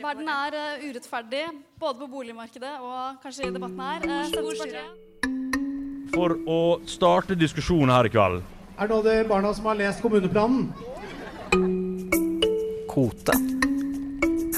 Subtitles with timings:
[0.00, 1.42] Verden er uh, urettferdig,
[1.80, 4.00] både på boligmarkedet og kanskje i debatten her.
[4.08, 4.12] Uh,
[6.14, 8.40] For å starte diskusjonen her i kveld.
[8.80, 10.70] Er det de barna som har lest kommuneplanen?
[12.88, 13.36] Kote.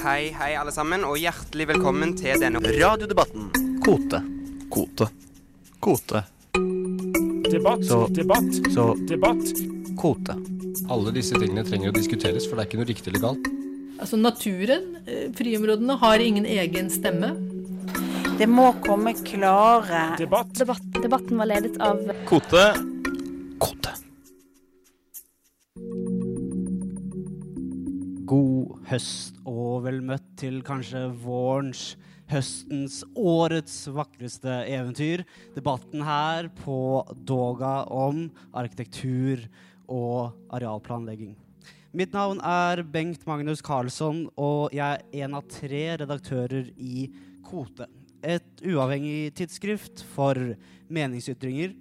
[0.04, 3.50] Hei, hei, alle sammen, og hjertelig velkommen til denne Radiodebatten.
[3.84, 4.20] Kote.
[4.70, 5.10] Kote.
[5.80, 6.24] Kote.
[7.50, 9.44] Debatt, Så- debatt, Så debatt.
[9.96, 10.34] kote.
[10.90, 13.53] Alle disse tingene trenger å diskuteres, for det er ikke noe riktig eller galt.
[14.04, 17.30] Altså naturen, eh, friområdene, har ingen egen stemme.
[18.36, 20.52] Det må komme klare Debatt.
[20.52, 22.64] debatten var ledet av Kote.
[23.58, 23.94] Kote.
[28.26, 31.96] God høst og vel møtt til kanskje vårens,
[32.28, 35.24] høstens, årets vakreste eventyr.
[35.56, 39.48] Debatten her på Doga om arkitektur
[39.88, 41.36] og arealplanlegging.
[41.94, 47.04] Mitt navn er Bengt Magnus Karlsson, og jeg er en av tre redaktører i
[47.46, 47.86] Kote.
[48.18, 50.34] Et uavhengig tidsskrift for
[50.90, 51.76] meningsytringer,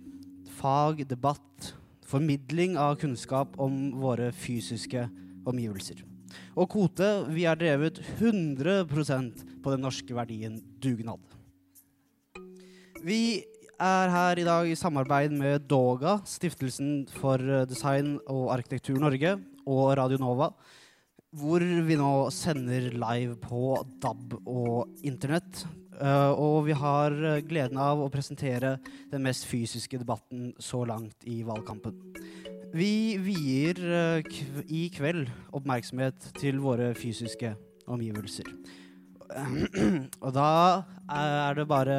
[0.60, 1.72] fag, debatt,
[2.06, 5.08] formidling av kunnskap om våre fysiske
[5.50, 6.04] omgivelser.
[6.54, 11.26] Og Kote, vi er drevet 100% på den norske verdien dugnad.
[13.02, 13.42] Vi
[13.82, 19.96] er her i dag i samarbeid med Doga, Stiftelsen for design og arkitektur Norge, og
[20.00, 20.50] Radio Nova,
[21.34, 25.64] hvor vi nå sender live på DAB og internett.
[25.94, 27.14] Uh, og vi har
[27.46, 28.76] gleden av å presentere
[29.12, 32.00] den mest fysiske debatten så langt i valgkampen.
[32.74, 37.54] Vi vier uh, kv i kveld oppmerksomhet til våre fysiske
[37.86, 38.50] omgivelser.
[40.26, 40.50] Og da
[41.12, 41.98] er det bare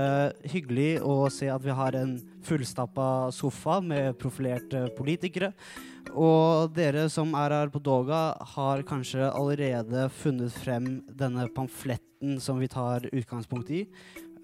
[0.49, 5.53] hyggelig å se at vi har en fullstappa sofa med profilerte politikere.
[6.13, 12.61] Og dere som er her på Doga, har kanskje allerede funnet frem denne pamfletten som
[12.63, 13.85] vi tar utgangspunkt i.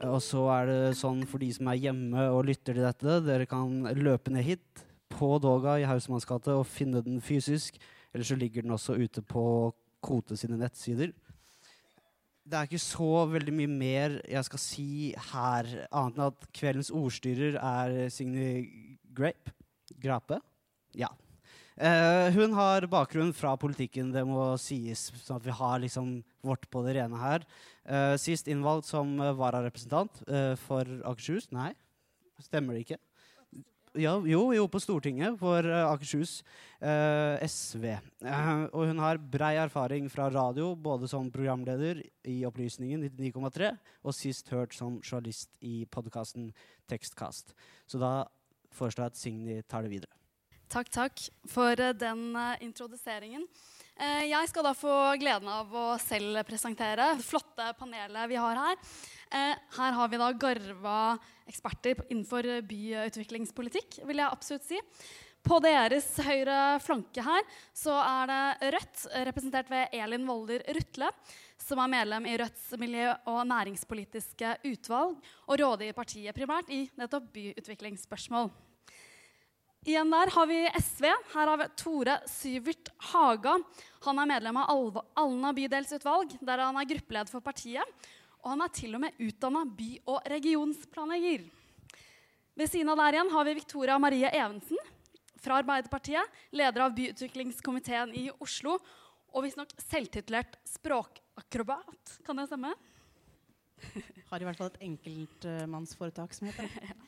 [0.09, 3.49] Og så er det sånn for de som er hjemme og lytter til dette, dere
[3.49, 7.77] kan løpe ned hit på Doga i Hausmannsgate og finne den fysisk.
[8.15, 9.45] Eller så ligger den også ute på
[10.01, 11.13] Kote sine nettsider.
[12.51, 14.91] Det er ikke så veldig mye mer jeg skal si
[15.31, 18.65] her, annet enn at kveldens ordstyrer er Signe
[19.15, 19.53] Grape.
[20.03, 20.41] Grape?
[20.99, 21.13] Ja.
[21.79, 26.67] Eh, hun har bakgrunn fra politikken, det må sies, sånn at vi har liksom vårt
[26.73, 27.47] på det rene her.
[27.87, 31.47] Eh, sist innvalgt som eh, vararepresentant eh, for Akershus.
[31.55, 31.71] Nei,
[32.43, 33.01] stemmer det ikke?
[33.99, 36.45] Ja, jo, jo, på Stortinget for uh, Akershus
[36.79, 37.97] uh, SV.
[38.23, 43.73] Uh, og hun har brei erfaring fra radio, både som programleder i Opplysningen 99,3
[44.05, 46.53] og sist hørt som journalist i podkasten
[46.87, 47.51] Tekstkast.
[47.91, 48.15] Så da
[48.71, 50.15] foreslår jeg at Signy tar det videre.
[50.71, 53.47] Takk, takk for eh, den eh, introduseringen.
[54.01, 58.57] Eh, jeg skal da få gleden av å selv presentere det flotte panelet vi har
[58.57, 58.79] her.
[59.29, 61.01] Eh, her har vi da garva
[61.51, 64.81] eksperter innenfor byutviklingspolitikk, vil jeg absolutt si.
[65.45, 67.45] På deres høyre flanke her
[67.77, 71.13] så er det Rødt, representert ved Elin Volder Rutle,
[71.61, 77.29] som er medlem i Rødts miljø- og næringspolitiske utvalg og rådgiver partiet primært i nettopp
[77.37, 78.53] byutviklingsspørsmål.
[79.89, 81.07] Igjen der har vi SV.
[81.33, 83.55] Her har vi Tore Syvert Haga.
[84.05, 88.05] Han er medlem av Alna bydelsutvalg, der han er gruppeleder for partiet.
[88.43, 91.49] Og han er til og med utdanna by- og regionsplanlegger.
[92.61, 94.77] Ved siden av der igjen har vi Victoria Marie Evensen
[95.41, 98.77] fra Arbeiderpartiet, leder av byutviklingskomiteen i Oslo,
[99.33, 102.19] og visstnok selvtitulert språkakrobat.
[102.27, 102.75] Kan det stemme?
[104.29, 106.97] Har i hvert fall et enkeltmannsforetak som heter det.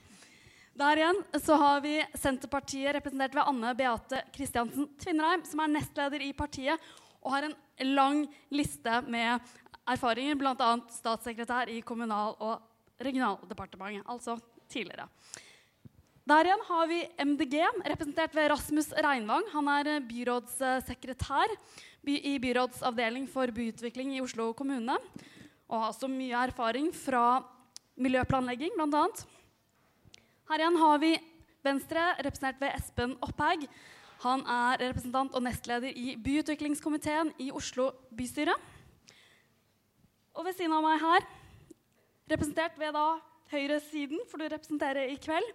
[0.72, 6.22] Der igjen så har vi Senterpartiet representert ved Anne Beate Kristiansen Tvinnereim, som er nestleder
[6.25, 6.81] i partiet
[7.21, 7.56] og har en
[7.93, 9.53] lang liste med
[9.93, 10.71] erfaringer, bl.a.
[10.94, 14.38] statssekretær i Kommunal- og regionaldepartementet, altså
[14.72, 15.09] tidligere.
[16.25, 17.56] Der igjen har vi MDG,
[17.93, 19.44] representert ved Rasmus Reinvang.
[19.53, 21.53] Han er byrådssekretær
[22.06, 24.97] i byrådsavdeling for byutvikling i Oslo kommune.
[25.69, 27.42] Og har også mye erfaring fra
[27.98, 29.04] miljøplanlegging, bl.a.
[30.50, 31.12] Her igjen har vi
[31.62, 33.68] Venstre, representert ved Espen Opphaug.
[34.24, 38.54] Han er representant og nestleder i byutviklingskomiteen i Oslo bystyre.
[40.34, 41.27] Og ved siden av meg her,
[42.33, 43.06] representert ved da
[43.53, 45.48] høyresiden, for du representerer i kveld,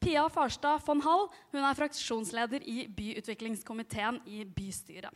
[0.00, 1.26] Pia Farstad von Hall.
[1.52, 5.12] Hun er fraksjonsleder i byutviklingskomiteen i bystyret.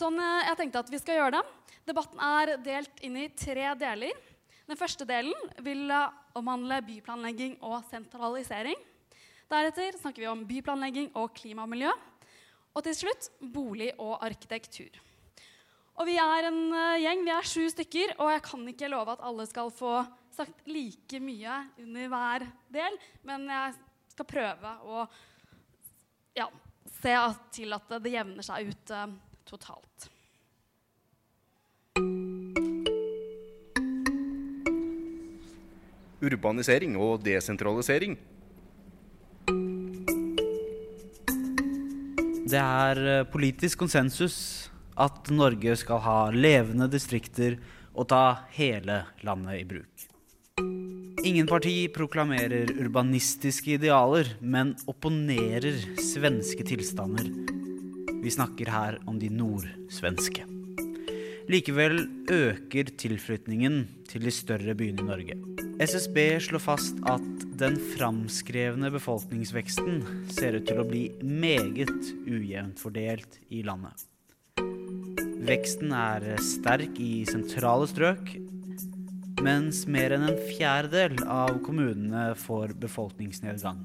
[0.00, 1.76] Sånn eh, jeg tenkte at vi skal gjøre det.
[1.90, 4.16] Debatten er delt inn i tre deler.
[4.66, 8.78] Den første delen vil eh, omhandle byplanlegging og sentralisering.
[9.50, 11.92] Deretter snakker vi om byplanlegging og klima og miljø.
[12.70, 15.00] Og til slutt bolig og arkitektur.
[16.00, 19.16] Og vi er en eh, gjeng, vi er sju stykker, og jeg kan ikke love
[19.16, 19.98] at alle skal få
[20.32, 23.74] sagt like mye under hver del, men jeg
[24.14, 25.04] skal prøve å
[26.38, 26.46] ja,
[27.02, 27.18] se
[27.58, 29.12] til at det jevner seg ut eh,
[29.50, 30.10] totalt.
[36.20, 38.18] Urbanisering og desentralisering.
[42.50, 44.36] Det er eh, politisk konsensus
[45.00, 47.56] at Norge skal ha levende distrikter
[47.94, 48.24] og ta
[48.56, 50.06] hele landet i bruk.
[51.20, 57.28] Ingen parti proklamerer urbanistiske idealer, men opponerer svenske tilstander.
[58.20, 60.46] Vi snakker her om de nordsvenske.
[61.50, 65.49] Likevel øker tilflytningen til de større byene i Norge.
[65.80, 73.38] SSB slår fast at den framskrevne befolkningsveksten ser ut til å bli meget ujevnt fordelt
[73.48, 74.04] i landet.
[75.48, 78.28] Veksten er sterk i sentrale strøk,
[79.40, 83.80] mens mer enn en fjerdedel av kommunene får befolkningsnedgang.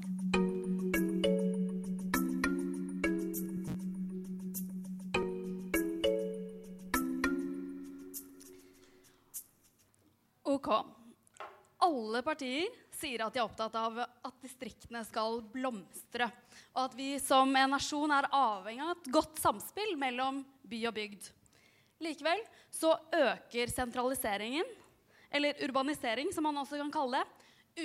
[12.36, 16.28] Partier sier at de er opptatt av at distriktene skal blomstre,
[16.76, 20.96] og at vi som en nasjon er avhengig av et godt samspill mellom by og
[20.96, 21.30] bygd.
[22.04, 22.42] Likevel
[22.72, 24.68] så øker sentraliseringen,
[25.32, 27.32] eller urbanisering som man også kan kalle det,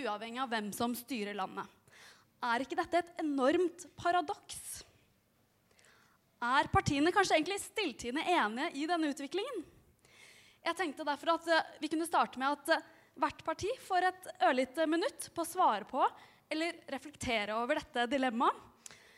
[0.02, 1.68] uavhengig av hvem som styrer landet.
[2.42, 4.82] Er ikke dette et enormt paradoks?
[6.42, 9.64] Er partiene kanskje egentlig stilltiende enige i denne utviklingen?
[10.62, 12.90] Jeg tenkte derfor at eh, vi kunne starte med at eh,
[13.20, 16.04] hvert parti får et ørlite minutt på å svare på
[16.52, 18.68] eller reflektere over dette dilemmaet.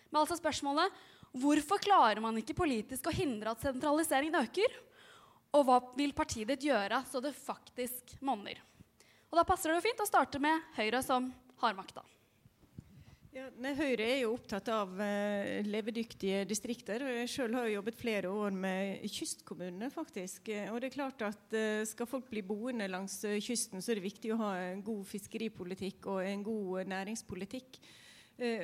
[0.09, 0.93] Men altså spørsmålet
[1.41, 4.75] hvorfor klarer man ikke politisk å hindre at sentraliseringen øker?
[5.53, 8.59] Og hva vil partiet ditt gjøre så det faktisk monner?
[9.33, 11.31] Og da passer det jo fint å starte med Høyre, som
[11.61, 12.03] har makta.
[13.33, 17.01] Ja, Høyre er jo opptatt av eh, levedyktige distrikter.
[17.01, 19.87] og Jeg selv har jo jobbet flere år med kystkommunene.
[19.89, 20.51] faktisk.
[20.69, 23.97] Og det er klart at eh, Skal folk bli boende langs eh, kysten, så er
[23.97, 27.81] det viktig å ha en god fiskeripolitikk og en god næringspolitikk.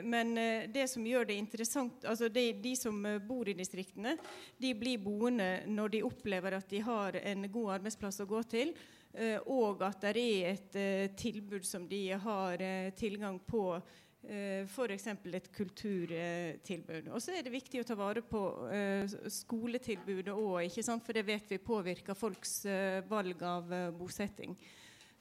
[0.03, 0.33] Men
[0.73, 2.95] det som gjør det interessant, altså de, de som
[3.27, 4.15] bor i distriktene,
[4.57, 8.73] de blir boende når de opplever at de har en god arbeidsplass å gå til,
[9.45, 10.79] og at det er et
[11.21, 12.65] tilbud som de har
[12.97, 13.77] tilgang på.
[14.19, 15.07] Uh, F.eks.
[15.07, 17.07] et kulturtilbud.
[17.13, 20.67] Og så er det viktig å ta vare på eh, skoletilbudet òg,
[20.99, 24.57] for det vet vi påvirker folks eh, valg av eh, bosetting.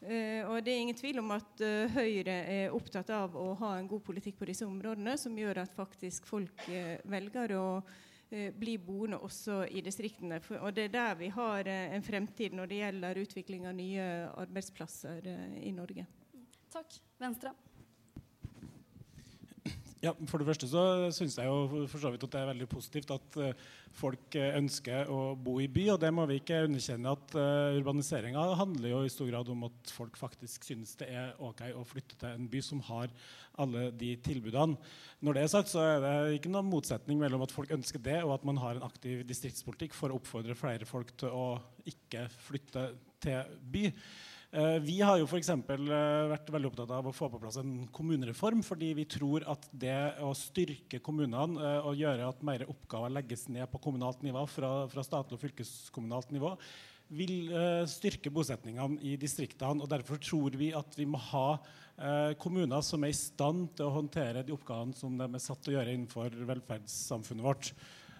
[0.01, 3.73] Eh, og det er ingen tvil om at eh, Høyre er opptatt av å ha
[3.79, 7.67] en god politikk på disse områdene, som gjør at faktisk folk eh, velger å
[8.31, 10.39] eh, bli boende også i distriktene.
[10.61, 14.11] Og det er der vi har eh, en fremtid når det gjelder utvikling av nye
[14.39, 16.07] arbeidsplasser eh, i Norge.
[16.71, 17.01] Takk.
[17.19, 17.57] Venstre.
[19.99, 22.69] Ja, For det første så syns jeg jo for så vidt at det er veldig
[22.71, 23.65] positivt at uh,
[23.99, 25.89] folk uh, ønsker å bo i by.
[25.97, 29.67] Og det må vi ikke underkjenne at uh, urbaniseringa handler jo i stor grad om
[29.67, 33.11] at folk faktisk synes det er OK å flytte til en by som har
[33.59, 34.79] alle de tilbudene.
[35.19, 38.21] Når det er sagt, så er det ikke noen motsetning mellom at folk ønsker det,
[38.23, 41.47] og at man har en aktiv distriktspolitikk for å oppfordre flere folk til å
[41.91, 42.91] ikke flytte
[43.25, 43.89] til by.
[44.49, 45.51] Eh, vi har jo f.eks.
[45.69, 49.97] vært veldig opptatt av å få på plass en kommunereform, fordi vi tror at det
[50.25, 54.71] å styrke kommunene eh, og gjøre at mer oppgaver legges ned på kommunalt nivå fra,
[54.89, 56.55] fra statlig og fylkeskommunalt nivå,
[57.09, 57.49] vil
[57.89, 59.81] styrke bosetningene i distriktene.
[59.81, 61.47] og Derfor tror vi at vi må ha
[62.37, 65.73] kommuner som er i stand til å håndtere de oppgavene som de er satt til
[65.73, 67.73] å gjøre innenfor velferdssamfunnet vårt.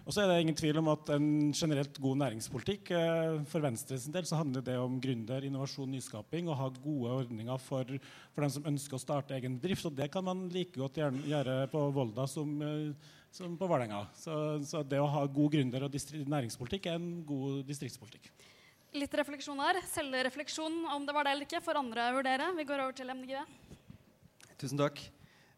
[0.09, 4.07] Og så er det ingen tvil om at en generelt god næringspolitikk eh, For Venstres
[4.09, 7.85] del så handler det om gründer, innovasjon, nyskaping og ha gode ordninger for,
[8.33, 9.85] for dem som ønsker å starte egen drift.
[9.85, 14.01] Og det kan man like godt gjøre på Volda som, eh, som på Vålerenga.
[14.17, 14.33] Så,
[14.65, 16.01] så, det å ha god gründer- og
[16.33, 18.33] næringspolitikk er en god distriktspolitikk.
[18.97, 19.83] Litt refleksjon her.
[19.93, 22.49] Selvrefleksjon om det var det eller ikke, får andre vurdere.
[22.57, 23.43] Vi går over til MDG.
[24.57, 25.05] Tusen takk.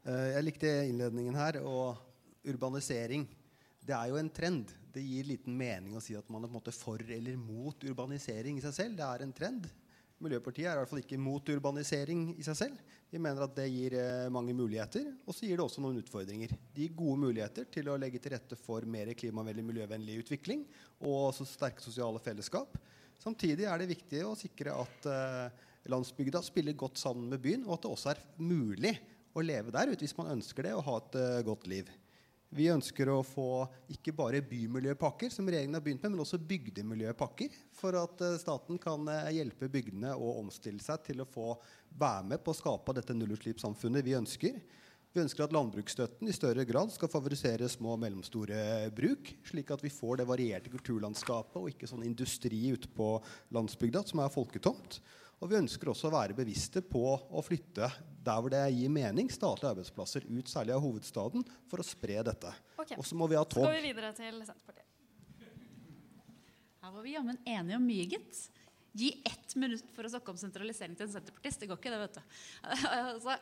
[0.04, 2.04] Eh, Jeg likte innledningen her og
[2.44, 3.32] urbanisering.
[3.82, 4.72] Det er jo en trend.
[4.94, 7.88] Det gir liten mening å si at man er på en måte for eller mot
[7.88, 8.98] urbanisering i seg selv.
[9.00, 9.70] Det er en trend.
[10.22, 12.82] Miljøpartiet er i hvert fall ikke mot urbanisering i seg selv.
[13.10, 16.54] Vi mener at det gir eh, mange muligheter, og så gir det også noen utfordringer.
[16.76, 20.62] Det gir gode muligheter til å legge til rette for mer klimavennlig, miljøvennlig utvikling
[21.02, 22.78] og også sterke sosiale fellesskap.
[23.22, 27.80] Samtidig er det viktig å sikre at eh, landsbygda spiller godt sammen med byen, og
[27.80, 28.94] at det også er mulig
[29.34, 31.90] å leve der ute hvis man ønsker det og ha et eh, godt liv.
[32.52, 37.54] Vi ønsker å få ikke bare bymiljøpakker, som regjeringen har begynt med, men også bygdemiljøpakker.
[37.78, 41.54] For at uh, staten kan uh, hjelpe bygdene å omstille seg til å få
[41.96, 44.60] være med på å skape dette nullutslippssamfunnet vi ønsker.
[45.12, 49.84] Vi ønsker at landbruksstøtten i større grad skal favorisere små og mellomstore bruk, slik at
[49.84, 53.18] vi får det varierte kulturlandskapet og ikke sånn industri ute på
[53.56, 55.02] landsbygda som er folketomt.
[55.42, 57.88] Og vi ønsker også å være bevisste på å flytte
[58.22, 62.52] der hvor det gir mening, statlige arbeidsplasser ut, særlig av hovedstaden, for å spre dette.
[62.78, 62.98] Okay.
[63.00, 63.66] Og så må vi ha tog.
[63.66, 64.86] Så går vi videre til Senterpartiet.
[66.82, 68.44] Her var vi jammen enige om mye, gitt.
[69.02, 71.62] Gi ett minutt for å snakke om sentralisering til en senterpartist.
[71.64, 72.40] Det går ikke, det, vet du.
[73.02, 73.38] altså,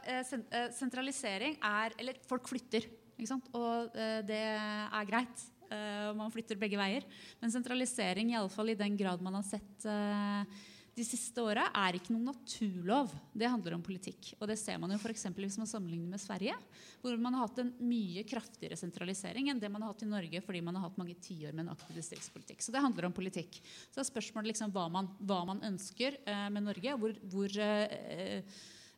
[0.78, 2.88] sentralisering er Eller folk flytter,
[3.18, 3.48] ikke sant?
[3.58, 3.96] og
[4.30, 5.48] det er greit.
[6.16, 7.08] man flytter begge veier.
[7.42, 9.90] Men sentralisering, iallfall i den grad man har sett
[11.00, 13.12] de siste åra er ikke noen naturlov.
[13.32, 14.34] Det handler om politikk.
[14.40, 16.58] Og det ser man jo for hvis man sammenligner med Sverige,
[17.02, 20.44] hvor man har hatt en mye kraftigere sentralisering enn det man har hatt i Norge
[20.46, 22.66] fordi man har hatt mange tiår med en aktiv distriktspolitikk.
[22.66, 23.62] Så det handler om politikk.
[23.94, 26.98] Så er spørsmålet liksom hva, man, hva man ønsker eh, med Norge.
[27.00, 28.44] Hvor, hvor eh,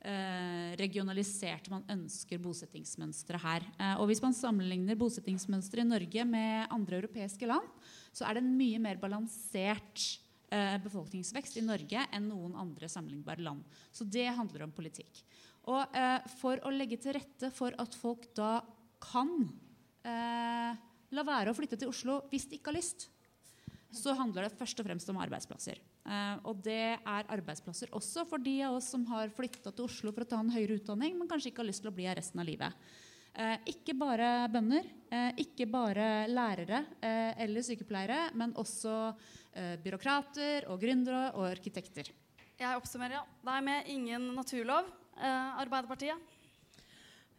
[0.02, 3.66] Eh, regionalisert man ønsker bosettingsmønsteret her.
[3.78, 7.68] Eh, og Hvis man sammenligner bosettingsmønsteret i Norge med andre europeiske land,
[8.10, 10.18] så er det en mye mer balansert
[10.84, 13.64] befolkningsvekst i Norge enn noen andre sammenlignbare land.
[13.92, 15.22] Så det handler om politikk.
[15.70, 18.60] Og eh, for å legge til rette for at folk da
[19.02, 19.32] kan
[20.08, 20.72] eh,
[21.12, 23.10] la være å flytte til Oslo hvis de ikke har lyst,
[23.92, 25.82] så handler det først og fremst om arbeidsplasser.
[26.02, 30.16] Eh, og det er arbeidsplasser også for de av oss som har flytta til Oslo
[30.16, 32.18] for å ta en høyere utdanning, men kanskje ikke har lyst til å bli her
[32.18, 32.92] resten av livet.
[33.32, 39.14] Eh, ikke bare bønder, eh, ikke bare lærere eh, eller sykepleiere, men også
[39.84, 42.08] byråkrater og gründere og arkitekter.
[42.56, 43.18] Jeg oppsummerer.
[43.18, 43.24] Ja.
[43.44, 44.88] Det er med ingen naturlov.
[45.20, 46.16] Arbeiderpartiet?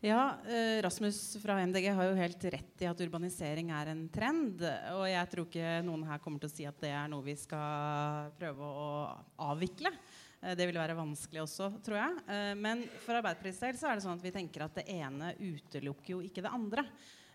[0.04, 0.34] Ja,
[0.84, 4.60] Rasmus fra MDG har jo helt rett i at urbanisering er en trend.
[4.98, 7.38] Og jeg tror ikke noen her kommer til å si at det er noe vi
[7.40, 8.92] skal prøve å
[9.48, 9.94] avvikle.
[10.42, 12.22] Eh, det vil være vanskelig også, tror jeg.
[12.26, 15.32] Eh, men for Arbeiderpartiets del så er det sånn at vi tenker at det ene
[15.38, 16.86] utelukker jo ikke det andre.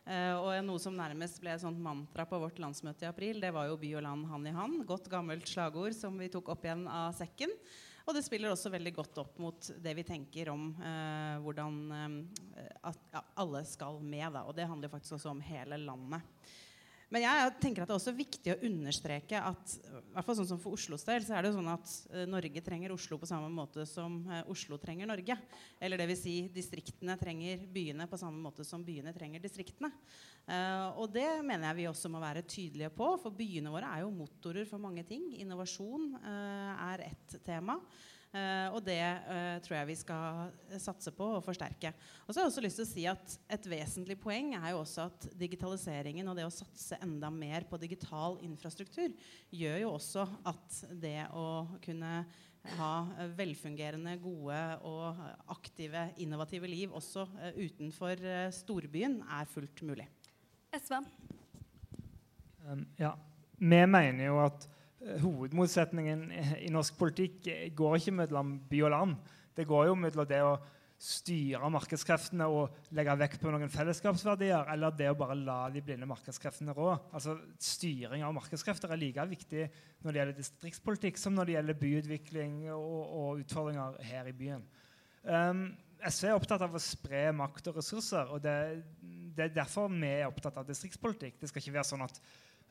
[0.08, 3.52] Eh, og noe som nærmest ble et sånt mantra på vårt landsmøte i april, det
[3.56, 4.80] var jo by og land hand i hand.
[4.88, 7.52] Godt gammelt slagord som vi tok opp igjen av sekken.
[8.08, 12.70] Og det spiller også veldig godt opp mot det vi tenker om eh, hvordan eh,
[12.88, 14.30] at ja, alle skal med.
[14.32, 14.46] Da.
[14.48, 16.24] Og det handler faktisk også om hele landet.
[17.14, 19.76] Men jeg tenker at det er også viktig å understreke at
[20.18, 22.64] hvert fall sånn som for Oslos del, så er det jo sånn at uh, Norge
[22.66, 25.38] trenger Oslo på samme måte som uh, Oslo trenger Norge.
[25.80, 26.24] Eller dvs.
[26.24, 29.92] Si, distriktene trenger byene på samme måte som byene trenger distriktene.
[30.48, 34.04] Uh, og det mener jeg vi også må være tydelige på, for byene våre er
[34.04, 35.30] jo motorer for mange ting.
[35.38, 37.78] Innovasjon er ett tema.
[38.28, 41.94] Uh, og det uh, tror jeg vi skal satse på og forsterke.
[42.26, 44.82] Og så har jeg også lyst til å si at Et vesentlig poeng er jo
[44.82, 49.16] også at digitaliseringen og det å satse enda mer på digital infrastruktur
[49.56, 51.48] gjør jo også at det å
[51.84, 52.26] kunne
[52.78, 52.94] ha
[53.38, 55.22] velfungerende, gode og
[55.56, 57.24] aktive, innovative liv også
[57.56, 58.20] utenfor
[58.52, 60.10] storbyen er fullt mulig.
[60.76, 61.00] SV?
[62.68, 63.16] Um, ja.
[63.58, 64.68] Vi mener jo at
[65.22, 66.26] hovedmotsetningen
[66.64, 67.48] i norsk politikk
[67.78, 69.16] går ikke mellom by og land.
[69.58, 70.58] Det går jo mellom det å
[70.98, 76.10] styre markedskreftene og legge vekt på noen fellesskapsverdier, eller det å bare la de blinde
[76.10, 76.90] markedskreftene rå.
[77.14, 79.68] Altså, styring av markedskrefter er like viktig
[80.02, 84.66] når det gjelder distriktspolitikk, som når det gjelder byutvikling og, og utfordringer her i byen.
[85.28, 85.68] Um,
[86.08, 88.34] SV er opptatt av å spre makt og ressurser.
[88.34, 88.58] og det,
[89.38, 91.38] det er derfor vi er opptatt av distriktspolitikk.
[91.42, 92.22] Det skal ikke være sånn at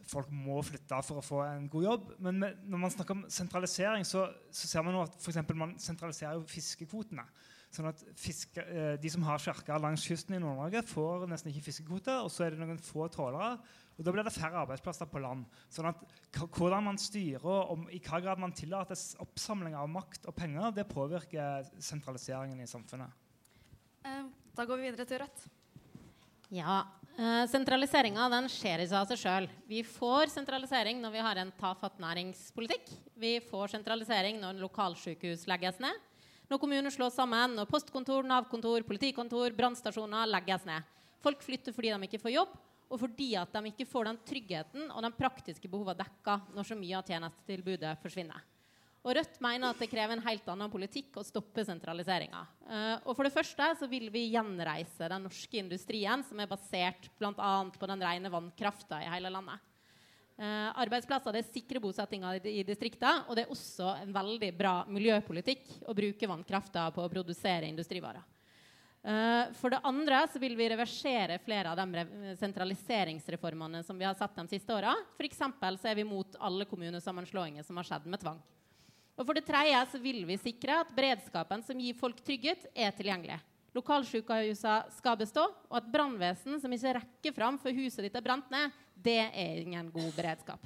[0.07, 2.15] folk må flytte for å få en god jobb.
[2.23, 5.77] Men med, når man snakker om sentralisering, så, så ser man nå at for man
[5.83, 7.27] sentraliserer jo fiskekvotene.
[7.75, 11.67] Sånn at fiske, eh, De som har kjerker langs kysten i Nord-Norge, får nesten ikke
[11.67, 12.15] fiskekvote.
[12.25, 13.57] Og så er det noen få trålere.
[13.97, 15.47] Og da blir det færre arbeidsplasser på land.
[15.73, 16.05] Sånn at
[16.37, 20.89] Hvordan man styrer og i hva grad man tillater oppsamling av makt og penger, det
[20.91, 23.25] påvirker sentraliseringen i samfunnet.
[24.05, 24.27] Eh,
[24.57, 25.47] da går vi videre til Rødt.
[26.55, 26.85] Ja,
[27.17, 29.47] Sentraliseringa skjer ikke av seg sjøl.
[29.65, 32.91] Vi får sentralisering når vi har en tafatt næringspolitikk.
[33.17, 35.97] Vi får sentralisering når lokalsykehus legges ned.
[36.51, 40.85] Når kommuner slås sammen, når postkontor, Nav-kontor, politikontor, brannstasjoner legges ned.
[41.25, 42.53] Folk flytter fordi de ikke får jobb,
[42.87, 46.77] og fordi at de ikke får den tryggheten og de praktiske behovene dekka når så
[46.79, 48.45] mye av tjenestetilbudet forsvinner.
[49.07, 52.41] Og Rødt mener at det krever en helt annen politikk å stoppe sentraliseringa.
[52.67, 57.07] Uh, og for det første så vil vi gjenreise den norske industrien som er basert
[57.15, 57.53] bl.a.
[57.71, 59.63] på den rene vannkrafta i hele landet.
[60.37, 65.87] Uh, arbeidsplasser det sikrer bosettinga i distrikta, og det er også en veldig bra miljøpolitikk
[65.87, 68.27] å bruke vannkrafta på å produsere industrivarer.
[69.07, 74.17] Eh, for det andre så vil vi reversere flere av de sentraliseringsreformene som vi har
[74.19, 74.97] sett de siste åra.
[75.15, 75.45] F.eks.
[75.79, 78.41] så er vi mot alle kommunesammenslåinger som har skjedd med tvang.
[79.17, 82.93] Og for det tredje så vil vi sikre at beredskapen som gir folk trygghet, er
[82.97, 83.39] tilgjengelig.
[83.77, 88.49] Lokalsykehusene skal bestå, og at brannvesen som ikke rekker fram før huset ditt er brent
[88.53, 90.65] ned, det er ingen god beredskap.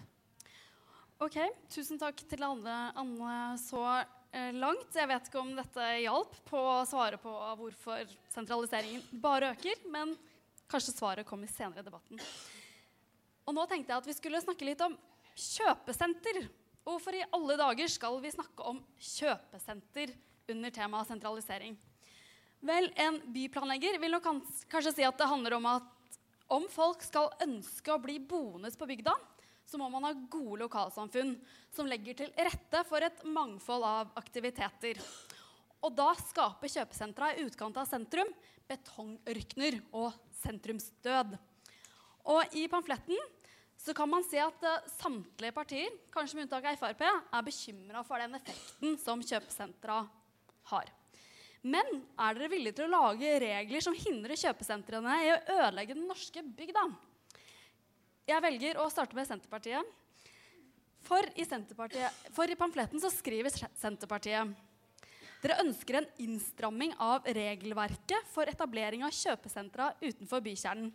[1.20, 1.36] Ok,
[1.68, 3.82] Tusen takk til Anne, Anne så
[4.32, 4.94] eh, langt.
[4.96, 10.14] Jeg vet ikke om dette hjalp på å svare på hvorfor sentraliseringen bare øker, men
[10.70, 12.22] kanskje svaret kommer senere i debatten.
[13.44, 14.96] Og nå tenkte jeg at vi skulle snakke litt om
[15.34, 16.44] kjøpesenter.
[16.86, 20.14] Hvorfor i alle dager skal vi snakke om kjøpesenter
[20.50, 21.76] under temaet sentralisering?
[22.60, 24.28] Vel, en byplanlegger vil nok
[24.68, 25.96] kanskje si at det handler om at
[26.50, 29.14] om folk skal ønske å bli boende på bygda,
[29.70, 31.36] så må man ha gode lokalsamfunn
[31.70, 34.98] som legger til rette for et mangfold av aktiviteter.
[35.86, 38.28] Og da skaper kjøpesentra i utkant av sentrum
[38.68, 40.10] betongørkner og
[40.42, 41.36] sentrumsdød.
[42.34, 43.16] Og i pamfletten
[43.80, 48.02] så kan man si at uh, samtlige partier, kanskje med unntak av Frp, er bekymra
[48.04, 50.02] for den effekten som kjøpesentra
[50.72, 50.90] har.
[51.60, 56.08] Men er dere villige til å lage regler som hindrer kjøpesentrene i å ødelegge den
[56.08, 56.86] norske bygda?
[58.28, 59.96] Jeg velger å starte med Senterpartiet.
[61.04, 64.56] For i, Senterpartiet, for i pamfletten så skriver Senterpartiet
[65.40, 70.90] dere ønsker en innstramming av regelverket for etablering av kjøpesentra utenfor bykjernen.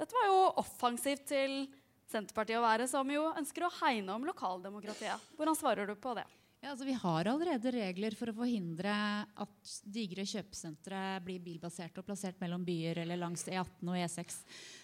[0.00, 1.66] Dette var jo offensivt til
[2.06, 5.30] Senterpartiet å være, som jo ønsker å hegne om lokaldemokratiet.
[5.38, 6.26] Hvordan svarer du på det?
[6.62, 8.92] Ja, altså vi har allerede regler for å forhindre
[9.38, 14.38] at digre kjøpesentre blir bilbaserte og plassert mellom byer eller langs E18 og E6.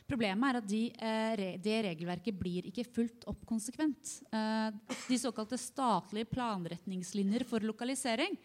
[0.07, 4.19] Problemet er at de, eh, det regelverket blir ikke fulgt opp konsekvent.
[4.31, 4.69] Eh,
[5.09, 8.37] de såkalte statlige planretningslinjer for lokalisering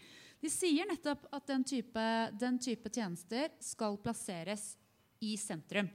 [0.41, 2.07] de sier nettopp at den type,
[2.37, 4.75] den type tjenester skal plasseres
[5.25, 5.89] i sentrum.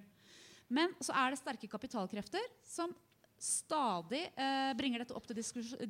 [0.73, 2.95] Men så er det sterke kapitalkrefter som
[3.43, 5.39] stadig eh, bringer dette opp til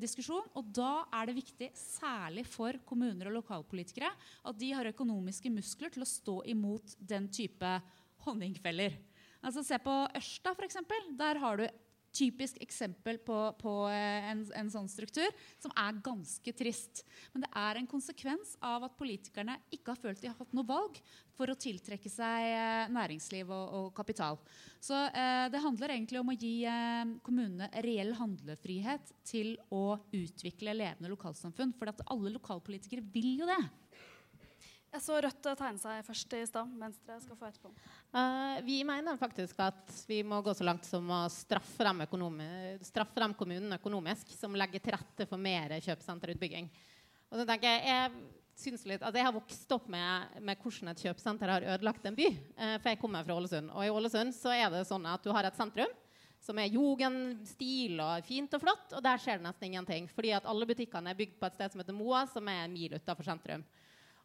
[0.00, 0.48] diskusjon.
[0.56, 4.10] Og da er det viktig, særlig for kommuner og lokalpolitikere,
[4.48, 7.76] at de har økonomiske muskler til å stå imot den type
[8.24, 8.96] honningfeller.
[9.42, 10.80] Altså Se på Ørsta, f.eks.
[11.18, 11.66] Der har du
[12.12, 15.28] typisk eksempel på, på eh, en, en, sånn struktur
[15.62, 17.02] som er ganske trist.
[17.32, 20.68] Men det er en konsekvens av at politikerne ikke har følt de har hatt noe
[20.68, 21.00] valg
[21.36, 24.40] for å tiltrekke seg eh, næringsliv og, og kapital.
[24.82, 30.76] Så eh, det handler egentlig om å gi eh, kommunene reell handlefrihet til å utvikle
[30.76, 31.74] levende lokalsamfunn.
[31.78, 33.62] For alle lokalpolitikere vil jo det.
[34.92, 36.72] Jeg så Rødt tegne seg først i stad.
[36.76, 37.70] Venstre skal få etterpå.
[38.12, 42.02] Uh, vi mener faktisk at vi må gå så langt som å straffe dem,
[42.84, 46.68] straffe dem kommunene økonomisk som legger til rette for mer kjøpesenterutbygging.
[47.32, 48.12] Og så tenker Jeg jeg
[48.60, 52.18] syns litt, at jeg har vokst opp med, med hvordan et kjøpesenter har ødelagt en
[52.18, 52.28] by.
[52.60, 53.72] Uh, for jeg kommer fra Ålesund.
[53.72, 55.94] Og i Ålesund så er det sånn at du har et sentrum
[56.42, 58.92] som er jugendstil og fint og flott.
[58.92, 60.10] Og der skjer det nesten ingenting.
[60.12, 62.76] Fordi at alle butikkene er bygd på et sted som heter Moa, som er en
[62.76, 63.64] mil utafor sentrum.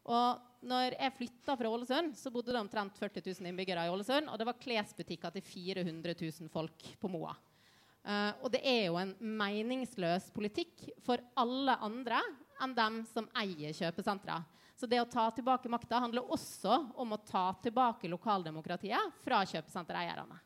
[0.08, 4.32] Og når jeg flytta fra Ålesund, så bodde det omtrent 40 000 innbyggere i Ålesund.
[4.32, 7.36] Og det var klesbutikker til 400 000 folk på Moa.
[8.08, 12.22] Uh, og det er jo en meningsløs politikk for alle andre
[12.64, 14.40] enn dem som eier kjøpesentra.
[14.78, 20.38] Så det å ta tilbake makta handler også om å ta tilbake lokaldemokratiet fra kjøpesentereierne.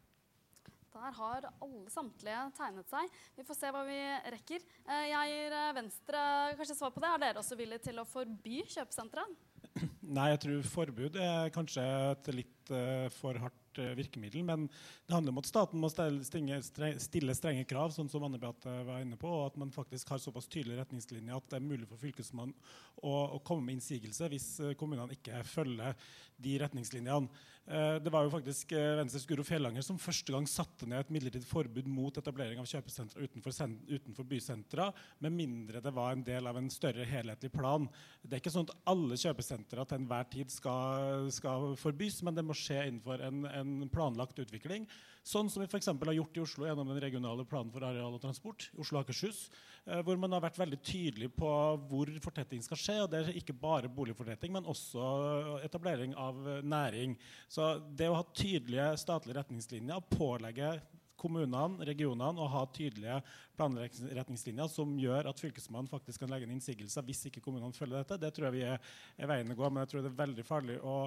[0.92, 3.14] Der har alle samtlige tegnet seg.
[3.36, 4.00] Vi får se hva vi
[4.36, 4.64] rekker.
[4.86, 6.24] Eh, jeg gir eh, Venstre
[6.60, 7.12] kanskje svar på det.
[7.12, 9.24] Er dere også villige til å forby kjøpesentre?
[10.18, 14.44] Nei, jeg tror forbud er kanskje et litt uh, for hardt uh, virkemiddel.
[14.48, 16.60] Men det handler om at staten må stille, stinge,
[17.02, 20.22] stille strenge krav, sånn som Anne Beate var inne på, og at man faktisk har
[20.24, 22.56] såpass tydelige retningslinjer at det er mulig for Fylkesmannen
[23.02, 25.98] å, å komme med innsigelse hvis uh, kommunene ikke følger
[26.42, 27.50] de retningslinjene.
[27.68, 31.12] Eh, det var jo faktisk eh, Venstres Guro Fjellanger som første gang satte ned et
[31.14, 33.54] midlertidig forbud mot etablering av kjøpesentre utenfor,
[33.86, 34.88] utenfor bysentra,
[35.22, 37.86] med mindre det var en del av en større helhetlig plan.
[38.24, 42.48] Det er ikke sånn at alle kjøpesentre til enhver tid skal, skal forbys, men det
[42.48, 44.90] må skje innenfor en, en planlagt utvikling.
[45.22, 45.86] Sånn som vi f.eks.
[45.86, 49.44] har gjort i Oslo gjennom den regionale planen for areal og transport, Oslo Akershus,
[49.86, 51.52] eh, hvor man har vært veldig tydelig på
[51.92, 52.96] hvor fortetting skal skje.
[53.04, 57.14] og Det er ikke bare boligfortetting, men også etablering av næring.
[57.48, 60.74] Så det å ha tydelige statlige retningslinjer, pålegge
[61.22, 63.20] kommunene, regionene å ha tydelige
[63.60, 68.18] planretningslinjer som gjør at Fylkesmannen faktisk kan legge inn innsigelser hvis ikke kommunene følger dette,
[68.24, 68.82] det tror jeg vi er,
[69.22, 69.70] er veien å gå.
[69.70, 70.98] Men jeg tror det er veldig farlig å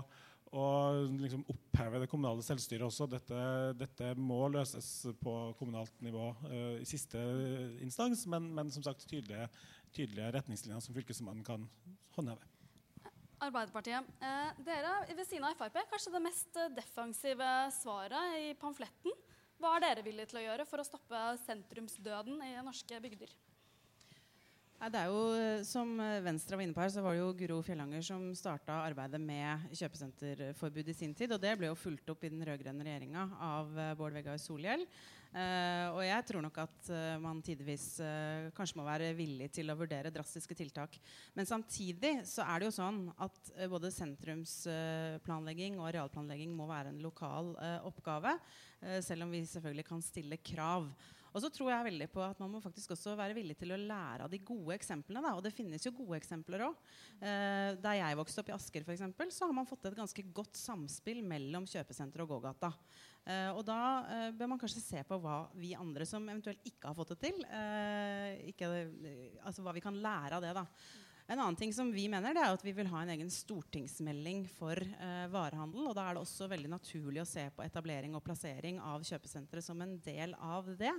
[0.55, 3.09] og liksom oppheve det kommunale selvstyret også.
[3.11, 3.39] Dette,
[3.79, 4.89] dette, må løses
[5.21, 7.21] på kommunalt nivå uh, i siste
[7.85, 9.49] instans, men, men som sagt tydelige,
[9.95, 11.67] tydelige, retningslinjer som Fylkesmannen kan
[12.17, 12.51] håndheve.
[13.45, 14.07] Arbeiderpartiet.
[14.25, 19.13] Eh, dere ved siden av Frp kanskje det mest eh, defensive svaret i pamfletten.
[19.61, 23.35] Hva er dere villige til å gjøre for å stoppe sentrumsdøden i norske bygder?
[24.85, 25.21] Det er jo,
[25.65, 29.21] Som Venstre var inne på her, så var det jo Guro Fjellanger som starta arbeidet
[29.23, 31.33] med kjøpesenterforbud i sin tid.
[31.33, 34.85] Og det ble jo fulgt opp i den rød-grønne regjeringa av uh, Bård Vegar Solhjell.
[35.33, 36.93] Uh, og jeg tror nok at
[37.23, 37.87] man tidvis
[38.55, 41.01] kanskje må være villig til å vurdere drastiske tiltak.
[41.33, 47.03] Men samtidig så er det jo sånn at både sentrumsplanlegging og arealplanlegging må være en
[47.03, 47.55] lokal
[47.89, 48.37] oppgave.
[49.01, 50.93] selv om vi selvfølgelig kan stille krav.
[51.35, 53.79] Og så tror jeg veldig på at man må faktisk også være villig til å
[53.81, 55.23] lære av de gode eksemplene.
[55.25, 55.33] Da.
[55.35, 56.85] Og det finnes jo gode eksempler òg.
[57.19, 60.27] Eh, da jeg vokste opp i Asker, for eksempel, så har man fått et ganske
[60.37, 62.71] godt samspill mellom kjøpesenteret og gågata.
[63.25, 63.81] Eh, og da
[64.15, 67.21] eh, bør man kanskje se på hva vi andre som eventuelt ikke har fått det
[67.25, 68.71] til, eh, ikke,
[69.43, 70.55] altså hva vi kan lære av det.
[70.55, 70.69] da.
[71.27, 74.43] En annen ting som vi mener, det er at vi vil ha en egen stortingsmelding
[74.59, 75.87] for eh, varehandel.
[75.89, 79.63] og Da er det også veldig naturlig å se på etablering og plassering av kjøpesentre
[79.65, 80.93] som en del av det.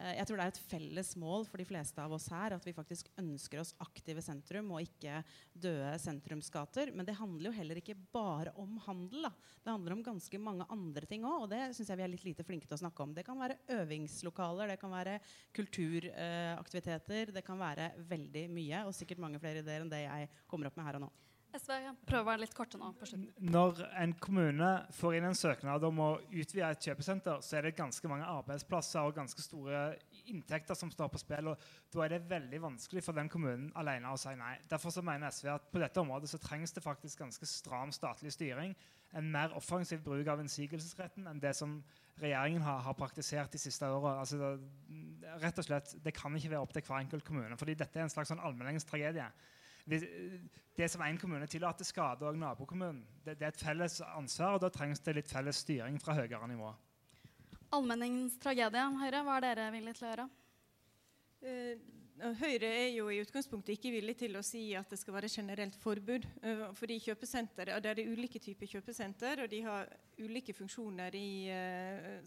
[0.00, 2.66] Eh, jeg tror det er et felles mål for de fleste av oss her at
[2.66, 5.20] vi faktisk ønsker oss aktive sentrum og ikke
[5.52, 6.92] døde sentrumsgater.
[6.96, 9.28] Men det handler jo heller ikke bare om handel.
[9.28, 9.32] Da.
[9.64, 12.26] Det handler om ganske mange andre ting òg, og det syns jeg vi er litt
[12.26, 13.14] lite flinke til å snakke om.
[13.16, 15.18] Det kan være øvingslokaler, det kan være
[15.56, 20.70] kulturaktiviteter, det kan være veldig mye, og sikkert mange flere ideer enn det jeg kommer
[20.70, 21.12] opp med her og nå.
[21.50, 21.72] SV,
[22.06, 22.92] prøv å være litt korte nå.
[22.98, 23.30] på slutten.
[23.50, 27.74] Når en kommune får inn en søknad om å utvide et kjøpesenter, så er det
[27.78, 29.82] ganske mange arbeidsplasser og ganske store
[30.30, 31.50] inntekter som står på spill.
[31.50, 34.56] og Da er det veldig vanskelig for den kommunen alene å si nei.
[34.70, 38.32] Derfor så mener SV at på dette området så trengs det faktisk ganske stram statlig
[38.36, 38.76] styring.
[39.18, 41.80] En mer offensiv bruk av innsigelsesretten enn det som
[42.20, 44.20] regjeringen har, har praktisert de siste åra.
[44.20, 44.54] Altså,
[45.42, 47.56] rett og slett, det kan ikke være opp til hver enkelt kommune.
[47.58, 49.26] fordi dette er en slags sånn allmenningstragedie
[50.80, 53.02] det som én kommune tillater, skader òg nabokommunen.
[53.24, 56.48] Det, det, er et felles ansvar, og da trengs det litt felles styring fra høyere
[56.50, 56.72] nivå.
[57.76, 60.28] Allmenningens tragedie, Høyre, hva er dere villige til å gjøre?
[61.40, 65.30] Uh, Høyre er jo i utgangspunktet ikke villig til å si at det skal være
[65.32, 66.26] generelt forbud.
[66.42, 69.88] Uh, fordi kjøpesenter, Det er ulike typer kjøpesenter, og de har
[70.18, 71.30] ulike funksjoner i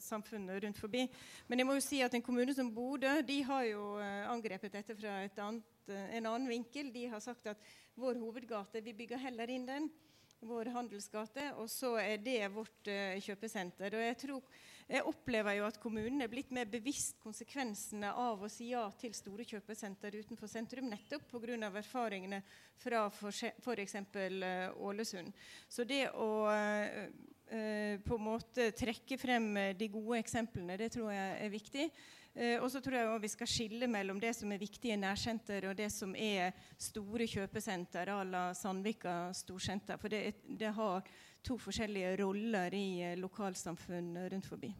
[0.01, 1.03] samfunnet rundt forbi.
[1.47, 3.83] Men jeg må jo si at en kommune som Bodø de har jo
[4.31, 6.91] angrepet dette fra et annet, en annen vinkel.
[6.93, 7.67] De har sagt at
[7.99, 9.91] vår hovedgate, vi bygger heller inn den
[10.43, 13.95] vår handelsgate, og så er det vårt uh, kjøpesenter.
[13.95, 14.49] Og jeg, tror,
[14.89, 19.15] jeg, opplever jo at kommunen er blitt mer bevisst konsekvensene av å si ja til
[19.17, 21.57] store kjøpesenter utenfor sentrum, nettopp pga.
[21.69, 22.43] erfaringene
[22.83, 23.95] fra f.eks.
[24.13, 25.33] Uh, Ålesund.
[25.69, 26.29] Så det å
[27.53, 31.87] på en måte trekke frem de gode eksemplene, det tror jeg er viktig.
[32.33, 35.77] Eh, og så tror jeg vi skal skille mellom det som er viktige nærsenter, og
[35.77, 39.97] det som er store kjøpesenter à la Sandvika storsenter.
[40.01, 41.03] For det, det, har
[41.43, 44.73] to forskjellige roller i eh, lokalsamfunn rundt forbi.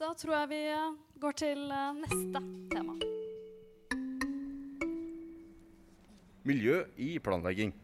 [0.00, 1.68] Da tror jeg vi eh, går til
[2.00, 2.96] neste tema.
[6.44, 7.83] Miljø i planlegging.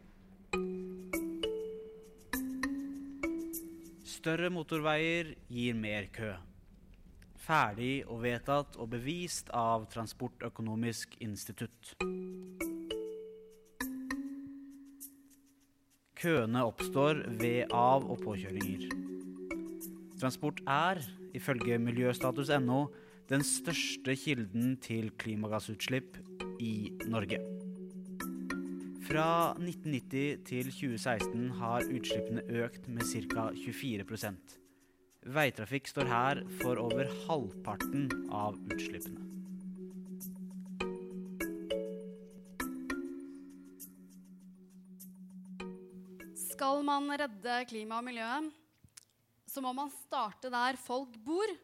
[4.21, 6.35] Større motorveier gir mer kø
[7.41, 11.95] ferdig og vedtatt og bevist av Transportøkonomisk institutt.
[16.21, 18.91] Køene oppstår ved av- og påkjøringer.
[20.21, 21.01] Transport er,
[21.33, 22.83] ifølge miljøstatus.no,
[23.31, 26.21] den største kilden til klimagassutslipp
[26.61, 27.41] i Norge.
[29.11, 33.49] Fra 1990 til 2016 har utslippene økt med ca.
[33.59, 34.53] 24%
[35.35, 39.27] Veitrafikk står her for over halvparten av utslippene.
[46.47, 48.51] Skal man redde klimaet og miljøet,
[49.43, 51.57] så må man starte der folk bor,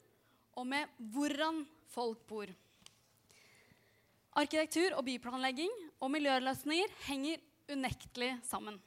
[0.59, 1.63] og med hvordan
[1.95, 2.51] folk bor.
[4.35, 7.41] Arkitektur og byplanlegging og miljøløsninger henger
[7.73, 8.77] unektelig sammen.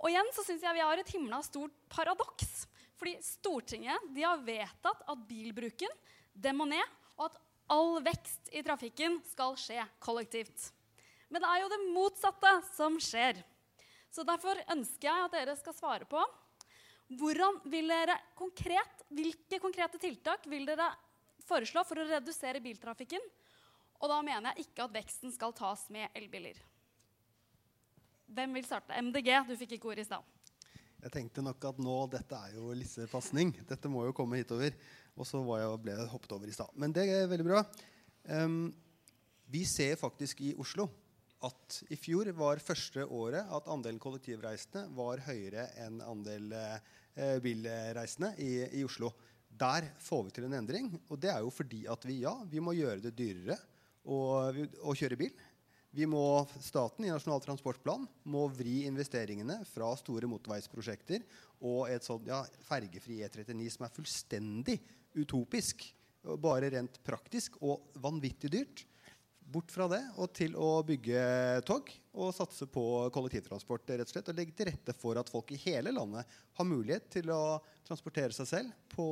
[0.00, 2.64] Og igjen så syns jeg vi har et himla stort paradoks.
[3.00, 5.92] Fordi Stortinget de har vedtatt at bilbruken
[6.36, 6.84] det må ned,
[7.16, 7.38] og at
[7.72, 10.70] all vekst i trafikken skal skje kollektivt.
[11.30, 13.40] Men det er jo det motsatte som skjer.
[14.10, 16.22] Så Derfor ønsker jeg at dere skal svare på
[17.10, 20.90] dere konkret, hvilke konkrete tiltak vil dere
[21.46, 23.22] foreslå for å redusere biltrafikken.
[24.00, 26.56] Og da mener jeg ikke at veksten skal tas med elbiler.
[28.30, 28.96] Hvem vil starte?
[28.96, 30.36] MDG, du fikk ikke ord i stad.
[31.00, 33.52] Jeg tenkte nok at nå, dette er jo lissepasning.
[33.68, 34.76] Dette må jo komme hitover.
[35.16, 36.72] Og så ble jeg hoppet over i stad.
[36.80, 37.64] Men det er veldig bra.
[38.30, 38.68] Um,
[39.50, 40.86] vi ser faktisk i Oslo
[41.44, 48.34] at i fjor var første året at andelen kollektivreisende var høyere enn andel eh, bilreisende
[48.44, 49.08] i, i Oslo.
[49.48, 50.92] Der får vi til en endring.
[51.08, 53.56] Og det er jo fordi at vi, ja, vi må gjøre det dyrere
[54.04, 54.18] å,
[54.50, 55.46] å kjøre bil.
[55.90, 56.22] Vi må,
[56.62, 61.24] staten i Nasjonal transportplan må vri investeringene fra store motorveisprosjekter
[61.66, 64.76] og et sånt ja, fergefri E39 som er fullstendig
[65.18, 65.82] utopisk,
[66.38, 68.84] bare rent praktisk og vanvittig dyrt,
[69.50, 71.22] bort fra det og til å bygge
[71.66, 73.90] tog og satse på kollektivtransport.
[73.90, 77.10] rett Og slett, og legge til rette for at folk i hele landet har mulighet
[77.18, 79.08] til å transportere seg selv på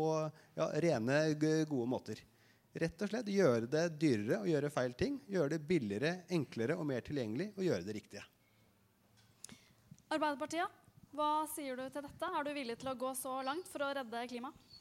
[0.54, 2.22] ja, rene, gode måter.
[2.78, 5.16] Rett og slett gjøre det dyrere å gjøre feil ting.
[5.26, 8.26] Gjøre det billigere, enklere og mer tilgjengelig å gjøre det riktige.
[10.08, 10.84] Arbeiderpartiet,
[11.16, 12.28] hva sier du til dette?
[12.28, 14.78] Er du villig til å gå så langt for å redde klimaet?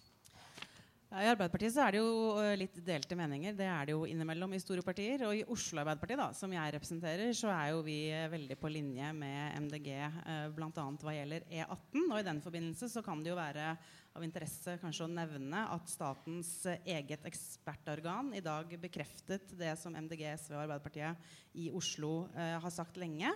[1.08, 3.54] Ja, I Arbeiderpartiet så er det jo uh, litt delte meninger.
[3.56, 5.24] Det er det jo innimellom i store partier.
[5.24, 8.72] Og i Oslo Arbeiderparti, da, som jeg representerer, så er jo vi uh, veldig på
[8.74, 10.70] linje med MDG uh, bl.a.
[10.76, 12.02] hva gjelder E18.
[12.10, 13.72] Og i den forbindelse så kan det jo være
[14.18, 19.96] av interesse kanskje å nevne at statens uh, eget ekspertorgan i dag bekreftet det som
[19.96, 23.32] MDG, SV og Arbeiderpartiet i Oslo eh, har sagt lenge.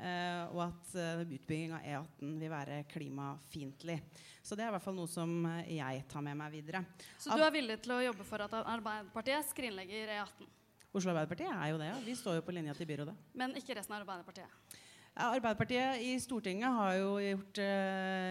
[0.00, 3.98] Eh, og at eh, utbygging av E18 vil være klimafiendtlig.
[4.40, 6.80] Så det er i hvert fall noe som uh, jeg tar med meg videre.
[7.20, 10.48] Så du er villig til å jobbe for at Arbeiderpartiet skrinlegger E18?
[10.96, 11.98] Oslo Arbeiderparti er jo det, ja.
[12.06, 13.14] Vi står jo på linja til byrådet.
[13.36, 14.79] Men ikke resten av Arbeiderpartiet?
[15.16, 17.58] Ja, Arbeiderpartiet i Stortinget har jo gjort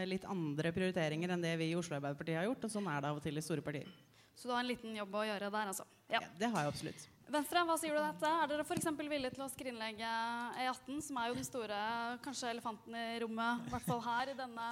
[0.10, 2.66] litt andre prioriteringer enn det vi i Oslo Arbeiderparti har gjort.
[2.66, 3.92] Og sånn er det av og til i store partier.
[4.40, 5.86] Så du har en liten jobb å gjøre der, altså?
[6.08, 7.08] Ja, ja Det har jeg absolutt.
[7.30, 8.30] Venstre, hva sier du dette?
[8.42, 8.88] Er dere f.eks.
[8.98, 10.12] villige til å skrinlegge
[10.64, 11.82] E18, som er jo den store
[12.24, 14.70] kanskje elefanten i rommet, i hvert fall her i denne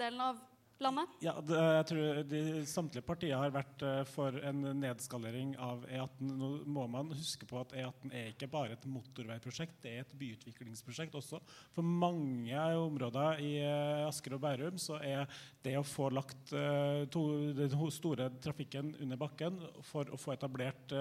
[0.00, 0.40] delen av
[0.84, 1.12] landet?
[1.24, 2.40] Ja, det, jeg tror de,
[2.70, 6.32] Samtlige partier har vært uh, for en nedskalering av E18.
[6.40, 10.14] Nå må man huske på at E18 er ikke bare et motorveiprosjekt, det er et
[10.20, 11.40] byutviklingsprosjekt også.
[11.74, 15.26] For mange områder i uh, Asker og Bærum så er
[15.64, 17.24] det å få lagt uh, to,
[17.56, 20.92] den store trafikken under bakken for å få etablert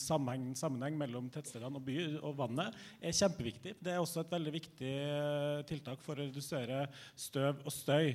[0.00, 3.74] sammenheng, sammenheng, mellom tettstedene og by og vannet, er kjempeviktig.
[3.82, 4.92] Det er også et veldig viktig
[5.68, 6.84] tiltak for å redusere
[7.18, 8.14] støv og støy.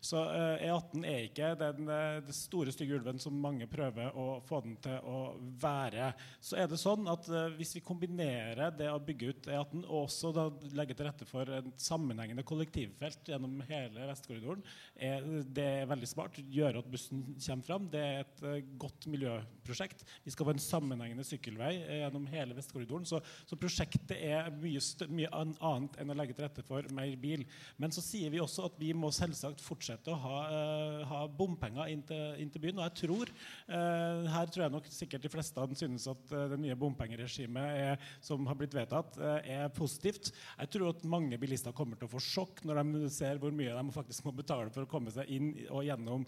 [0.00, 4.40] Så eh, E18 er ikke den, eh, den, store, stygge ulven som mange prøver å
[4.48, 5.18] få den til å
[5.60, 6.10] være.
[6.40, 10.06] Så er det sånn at eh, hvis vi kombinerer det å bygge ut E18 og
[10.06, 10.32] også
[10.76, 14.64] legge til rette for en sammenhengende kollektivfelt gjennom hele Vestkorridoren,
[14.96, 16.40] er, det er veldig smart.
[16.50, 17.90] Gjøre at bussen kommer fram.
[17.92, 20.06] Det er et godt miljøprosjekt.
[20.24, 23.04] Vi skal få en sammenhengende sykkelvei gjennom hele Vestkorridoren.
[23.08, 24.80] Så, så prosjektet er mye,
[25.12, 27.44] mye annet enn å legge til rette for mer bil.
[27.76, 31.90] Men så sier vi også at vi må selvsagt fortsette å ha, uh, ha bompenger
[31.92, 32.80] inn til, inn til, byen.
[32.80, 36.58] Og jeg tror uh, Her tror jeg nok sikkert de fleste synes at uh, det
[36.62, 40.30] nye bompengeregimet er, som har blitt vedtatt, er positivt.
[40.58, 43.74] Jeg tror at mange bilister kommer til å få sjokk når de ser hvor mye
[43.76, 46.26] de faktisk må betale for å komme seg inn og gjennom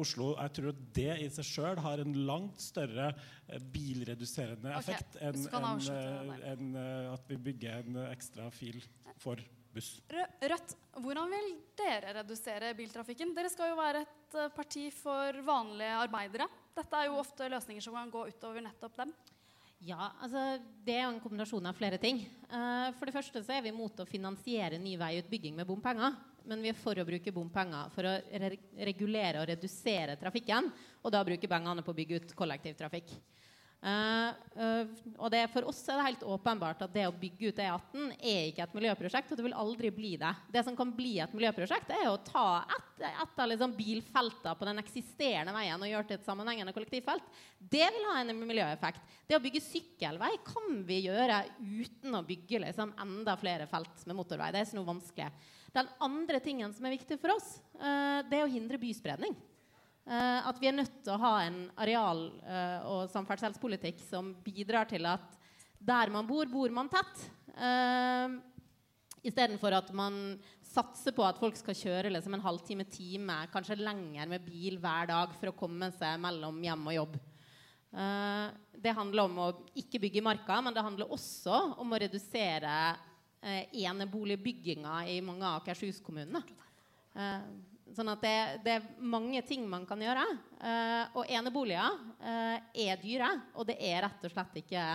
[0.00, 0.32] Oslo.
[0.36, 3.12] Jeg tror at det i seg sjøl har en langt større
[3.72, 5.30] bilreduserende effekt okay.
[5.30, 6.76] enn en, en,
[7.14, 8.80] at vi bygger en ekstra fil
[9.22, 9.40] for
[9.74, 9.90] buss.
[10.12, 13.34] Rødt, hvordan vil dere redusere biltrafikken?
[13.36, 16.48] Dere skal jo være et eh, parti for vanlige arbeidere.
[16.76, 19.14] Dette er jo ofte løsninger som kan gå utover nettopp dem.
[19.82, 22.20] Ja, altså Det er jo en kombinasjon av flere ting.
[22.46, 26.14] Uh, for det første så er vi imot å finansiere ny veiutbygging med bompenger.
[26.46, 28.56] Men vi er for å bruke bompenger for å re
[28.86, 30.70] regulere og redusere trafikken.
[31.02, 33.10] Og da bruke pengene på å bygge ut kollektivtrafikk.
[33.82, 34.30] Uh,
[34.62, 38.12] uh, og det, For oss er det helt åpenbart at det å bygge ut E18
[38.14, 39.32] er ikke et miljøprosjekt.
[39.32, 40.30] Og det vil aldri bli det.
[40.54, 44.82] Det som kan bli et miljøprosjekt, er å ta et, av liksom bilfeltene på den
[44.84, 47.26] eksisterende veien og gjøre til et sammenhengende kollektivfelt.
[47.58, 49.02] Det vil ha en miljøeffekt.
[49.26, 54.18] Det å bygge sykkelvei kan vi gjøre uten å bygge liksom, enda flere felt med
[54.20, 54.52] motorvei.
[54.54, 55.32] Det er ikke noe vanskelig.
[55.72, 59.34] Den andre tingen som er viktig for oss, uh, det er å hindre byspredning.
[60.02, 64.88] Uh, at vi er nødt til å ha en areal- uh, og samferdselspolitikk som bidrar
[64.90, 65.36] til at
[65.78, 67.28] der man bor, bor man tett.
[67.54, 68.40] Uh,
[69.22, 70.16] Istedenfor at man
[70.66, 75.06] satser på at folk skal kjøre liksom en halvtime, time, kanskje lenger med bil hver
[75.12, 77.14] dag for å komme seg mellom hjem og jobb.
[77.92, 78.48] Uh,
[78.82, 82.74] det handler om å ikke bygge i marka, men det handler også om å redusere
[82.96, 86.42] uh, eneboligbygginga i mange av Akershus-kommunene.
[87.14, 87.46] Uh,
[87.92, 90.24] Sånn at det, det, er mange ting man kan gjøre.
[90.62, 94.86] Uh, og eneboliger uh, er dyre, og det er rett og slett ikke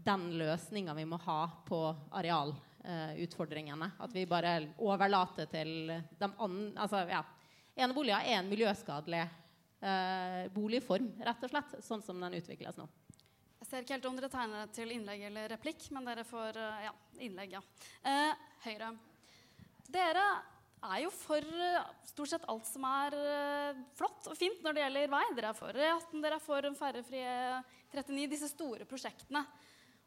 [0.00, 1.82] den løsninga vi må ha på
[2.16, 3.90] arealutfordringene.
[3.98, 7.24] Uh, at vi bare overlater til de andre altså, ja.
[7.80, 9.28] Eneboliger er en miljøskadelig
[10.52, 12.84] boligform, rett og slett, sånn som den utvikles nå.
[13.60, 16.84] Jeg ser ikke helt om dere tegner til innlegg eller replikk, men dere får eh,
[16.86, 16.92] ja,
[17.26, 17.60] innlegg, ja.
[18.08, 18.88] Eh, Høyre.
[19.92, 20.24] Dere
[20.80, 24.84] er jo for eh, stort sett alt som er eh, flott og fint når det
[24.84, 25.24] gjelder vei.
[25.36, 27.24] Dere er for E18, dere er for en ferjefri
[27.92, 29.44] 39, disse store prosjektene.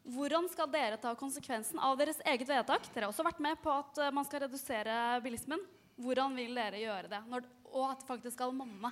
[0.04, 2.90] Hvordan skal dere ta konsekvensen av deres eget vedtak?
[2.92, 5.62] Dere har også vært med på at eh, man skal redusere bilismen.
[5.96, 7.22] Hvordan vil dere gjøre det?
[7.30, 8.90] Når, og at det faktisk skal monne.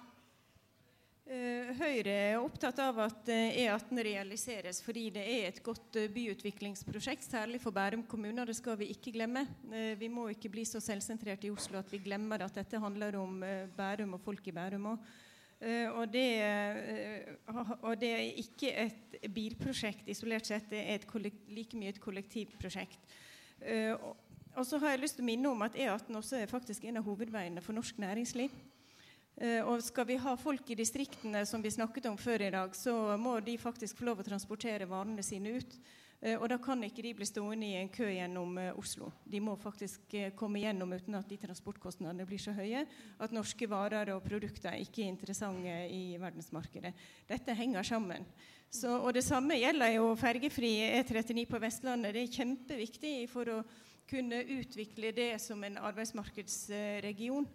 [1.22, 6.08] Eh, Høyre er opptatt av at eh, E18 realiseres fordi det er et godt eh,
[6.10, 9.44] byutviklingsprosjekt, særlig for Bærum kommune, og det skal vi ikke glemme.
[10.00, 13.38] Vi må ikke bli så selvsentrert i Oslo at vi glemmer at dette handler om
[13.76, 15.12] Bærum og folk i Bærum òg.
[15.62, 16.26] Og, det,
[17.86, 21.04] og det er ikke et bilprosjekt isolert sett, det er
[21.54, 23.14] like mye et kollektivprosjekt.
[24.58, 26.98] Og så har jeg lyst til å minne om at E18 også er faktisk en
[26.98, 28.50] av hovedveiene for norsk næringsliv.
[29.40, 32.76] Eh, og skal vi ha folk i distriktene som vi snakket om før i dag,
[32.76, 35.76] så må de faktisk få lov å transportere varene sine ut.
[36.20, 39.08] Eh, og da kan ikke de bli stående i en kø gjennom eh, Oslo.
[39.24, 42.84] De må faktisk komme gjennom uten at de transportkostnadene blir så høye
[43.18, 46.92] at norske varer og produkter ikke er interessante i verdensmarkedet.
[47.32, 48.28] Dette henger sammen.
[48.72, 52.14] Så, og det samme gjelder jo fergefri E39 på Vestlandet.
[52.14, 53.58] Det er kjempeviktig for å
[54.08, 57.46] kunne utvikle det som en arbeidsmarkedsregion.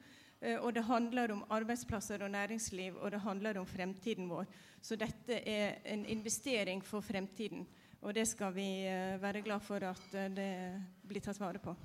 [0.41, 4.45] Eh, Og det handler om arbeidsplasser og næringsliv, og det handler om fremtiden vår.
[4.81, 7.67] Så dette er en investering for fremtiden.
[8.01, 11.75] Og det skal vi eh, være glad for at eh, det blir tatt vare på.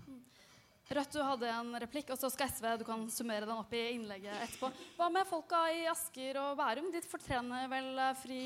[0.92, 3.80] Rødt, du hadde en replikk, og så skal SV du kan summere den opp i
[3.94, 4.68] innlegget etterpå.
[4.98, 6.90] Hva med folka i Asker og Bærum?
[6.92, 8.40] De fortrener vel eh, fri,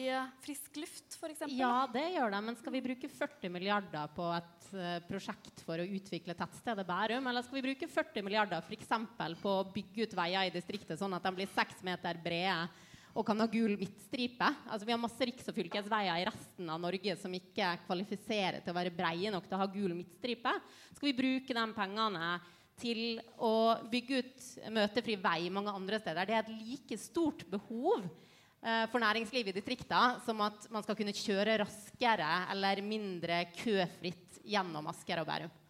[0.45, 1.43] frisk luft, f.eks.?
[1.57, 2.43] Ja, det gjør de.
[2.47, 7.27] Men skal vi bruke 40 milliarder på et eh, prosjekt for å utvikle tettstedet Bærum?
[7.27, 8.95] Eller skal vi bruke 40 milliarder f.eks.
[9.43, 12.69] på å bygge ut veier i distriktet sånn at de blir seks meter brede
[13.17, 14.49] og kan ha gul midtstripe?
[14.69, 18.75] Altså, vi har masse riks- og fylkesveier i resten av Norge som ikke kvalifiserer til
[18.75, 20.53] å være breie nok til å ha gul midtstripe.
[20.93, 22.31] Skal vi bruke de pengene
[22.77, 23.55] til å
[23.89, 26.29] bygge ut møtefri vei mange andre steder?
[26.29, 30.99] Det er et like stort behov eh, for næringslivet i distriktene som at man skal
[30.99, 35.63] kunne kjøre raskere eller mindre køfritt gjennom Asker og Bærum.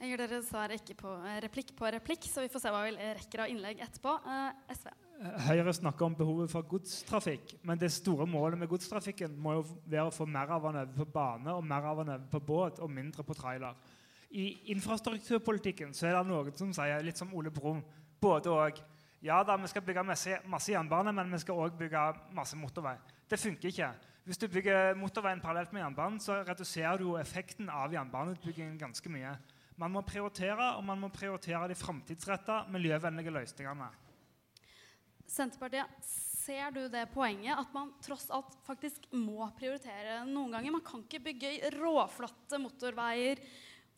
[0.00, 2.84] Jeg gir dere dessverre ikke på eh, replikk på replikk, så vi får se hva
[2.86, 4.20] vi rekker av innlegg etterpå.
[4.28, 4.92] Eh, SV.
[5.20, 10.06] Høyre snakker om behovet for godstrafikk, men det store målet med godstrafikken må jo være
[10.08, 12.80] å få mer av den over på bane og mer av den over på båt
[12.80, 13.76] og mindre på trailer.
[14.30, 17.84] I infrastrukturpolitikken så er det noen som sier, litt som Ole Brumm,
[18.22, 18.82] både og.
[19.20, 22.96] Ja da, vi skal bygge masse, masse jernbane, men vi skal òg bygge masse motorvei.
[23.28, 23.92] Det funker ikke.
[24.24, 29.36] Hvis du bygger motorveien parallelt med jernbanen, så reduserer du effekten av jernbaneutbyggingen ganske mye.
[29.76, 33.90] Man må prioritere, og man må prioritere de framtidsretta, miljøvennlige løsningene.
[35.30, 35.86] Senterpartiet,
[36.40, 40.74] ser du det poenget at man tross alt faktisk må prioritere noen ganger?
[40.74, 43.42] Man kan ikke bygge råflotte motorveier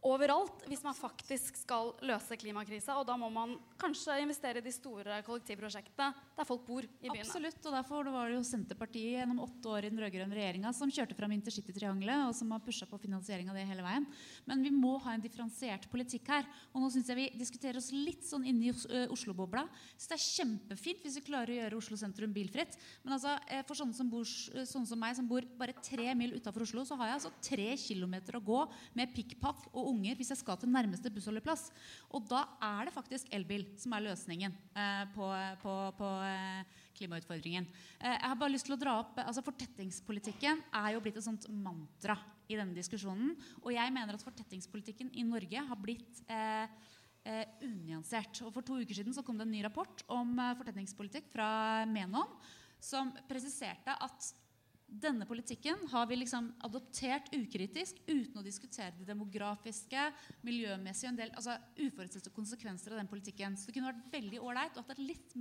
[0.03, 2.97] overalt hvis man faktisk skal løse klimakrisa.
[2.99, 7.23] Og da må man kanskje investere i de store kollektivprosjektene der folk bor i byene.
[7.23, 10.91] Absolutt, og derfor var det jo Senterpartiet gjennom åtte år i den rød-grønne regjeringa som
[10.93, 14.09] kjørte fram intercitytriangelet, og som har pusha på finansiering av det hele veien.
[14.49, 16.49] Men vi må ha en differensiert politikk her.
[16.73, 19.65] Og nå syns jeg vi diskuterer oss litt sånn inni Oslo-bobla.
[19.97, 22.75] Så det er kjempefint hvis vi klarer å gjøre Oslo sentrum bilfritt.
[23.05, 26.35] Men altså, eh, for sånne som, bor, sånne som meg, som bor bare tre mil
[26.39, 28.61] utafor Oslo, så har jeg altså tre kilometer å gå
[28.99, 31.69] med pikkpakk og unger hvis jeg skal til nærmeste bussholdeplass.
[32.13, 35.29] Og da er det faktisk elbil som er løsningen eh, på,
[35.63, 37.69] på, på eh, klimautfordringen.
[38.01, 41.27] Eh, jeg har bare lyst til å dra opp, altså Fortettingspolitikken er jo blitt et
[41.27, 42.17] sånt mantra
[42.51, 43.37] i denne diskusjonen.
[43.63, 46.67] Og jeg mener at fortettingspolitikken i Norge har blitt eh,
[47.63, 48.43] unyansert.
[48.43, 51.49] Og For to uker siden så kom det en ny rapport om fortettingspolitikk fra
[51.89, 52.37] Menon
[52.83, 54.33] som presiserte at
[55.01, 60.09] denne politikken har vi liksom adoptert ukritisk uten å diskutere det demografiske,
[60.45, 63.57] miljømessige og en del altså uforutsette konsekvenser av den politikken.
[63.57, 65.37] Så det kunne vært veldig ålreit å ha en litt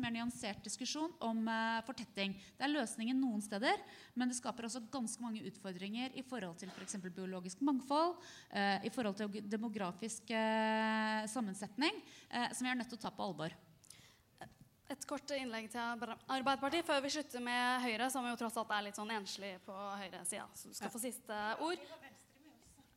[0.00, 2.34] mer nyansert diskusjon om uh, fortetting.
[2.56, 3.82] Det er løsningen noen steder,
[4.16, 6.96] men det skaper også ganske mange utfordringer i forhold til f.eks.
[7.04, 8.16] biologisk mangfold,
[8.54, 13.12] uh, i forhold til demografisk uh, sammensetning, eh, som vi er nødt til å ta
[13.14, 13.54] på alvor.
[14.92, 18.88] Et kort innlegg til Arbeiderpartiet før vi slutter med Høyre, som jo tross alt er
[18.90, 20.44] litt sånn enslig på høyresida.
[20.52, 21.86] Så du skal få siste ord.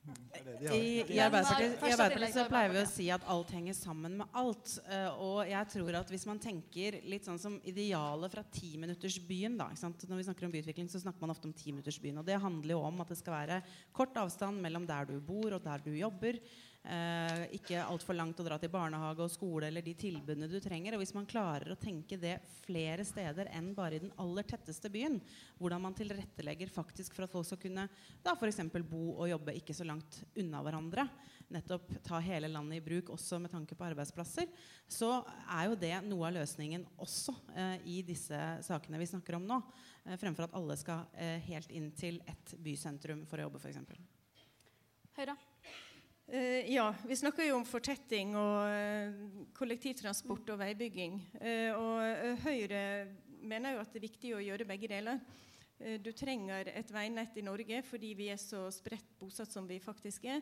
[0.07, 4.37] I, i Arbeiderpartiet, i Arbeiderpartiet så pleier vi å si at alt henger sammen med
[4.39, 4.77] alt.
[4.87, 9.67] Eh, og jeg tror at hvis man tenker litt sånn som idealet fra timinuttersbyen da?
[9.71, 12.21] Når vi snakker om byutvikling, så snakker man ofte om timinuttersbyen.
[12.21, 13.59] Og det handler jo om at det skal være
[13.95, 16.39] kort avstand mellom der du bor og der du jobber.
[16.87, 20.95] Eh, ikke altfor langt å dra til barnehage og skole eller de tilbudene du trenger.
[20.95, 24.87] Og hvis man klarer å tenke det flere steder enn bare i den aller tetteste
[24.93, 25.17] byen,
[25.59, 27.89] hvordan man tilrettelegger faktisk for at folk skal kunne
[28.23, 28.61] da f.eks.
[28.87, 31.09] bo og jobbe ikke så langt unna hverandre,
[31.51, 34.47] nettopp ta hele landet i bruk også med tanke på arbeidsplasser,
[34.87, 35.11] så
[35.57, 39.59] er jo det noe av løsningen også eh, i disse sakene vi snakker om nå.
[40.05, 43.83] Eh, fremfor at alle skal eh, helt inn til et bysentrum for å jobbe, f.eks.
[45.19, 45.39] Høyre?
[46.27, 49.13] Eh, ja, vi snakker jo om fortetting og eh,
[49.55, 51.21] kollektivtransport og veibygging.
[51.39, 52.81] Eh, og Høyre
[53.47, 55.21] mener jo at det er viktig å gjøre begge deler.
[56.01, 60.23] Du trenger et veinett i Norge fordi vi er så spredt bosatt som vi faktisk
[60.25, 60.39] er.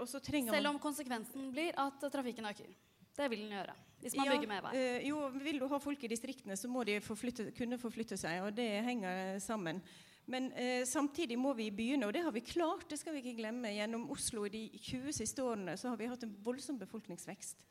[0.00, 2.70] Og så trenger Selv om konsekvensen blir at trafikken øker.
[3.14, 3.74] Det vil den gjøre.
[4.00, 4.72] Hvis man Ja, bygger mer vei.
[5.04, 8.56] jo, vil du ha folk i distriktene, så må de forflytte, kunne forflytte seg, og
[8.56, 9.82] det henger sammen.
[10.30, 12.88] Men eh, samtidig må vi begynne, og det har vi klart.
[12.88, 13.72] det skal vi ikke glemme.
[13.74, 17.66] Gjennom Oslo i de 20 siste årene så har vi hatt en voldsom befolkningsvekst.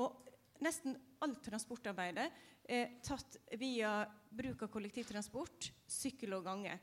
[0.00, 0.28] Og
[0.64, 2.30] nesten alt transportarbeidet
[2.68, 4.00] er tatt via
[4.30, 6.78] bruk av kollektivtransport, sykkel og gange.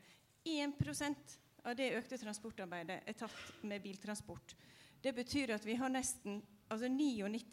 [0.46, 0.78] 1
[1.66, 4.54] av det økte transportarbeidet er tatt med biltransport.
[5.02, 6.38] Det betyr at vi har nesten
[6.70, 7.50] altså 99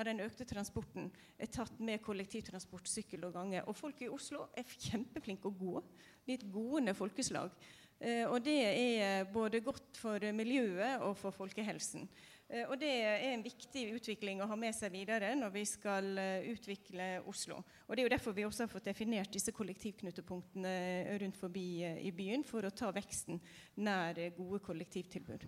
[0.00, 3.62] av den økte transporten er tatt med kollektivtransport, sykkel og gange.
[3.68, 5.76] Og folk i Oslo er kjempeflinke å gå.
[6.24, 7.52] Vi er et gående folkeslag.
[8.00, 12.08] Eh, og det er både godt for miljøet og for folkehelsen.
[12.48, 16.08] Eh, og det er en viktig utvikling å ha med seg videre når vi skal
[16.18, 17.60] eh, utvikle Oslo.
[17.86, 20.74] Og det er jo derfor vi også har fått definert disse kollektivknutepunktene
[21.20, 23.38] rundt forbi eh, i byen, for å ta veksten
[23.84, 25.46] nær eh, gode kollektivtilbud.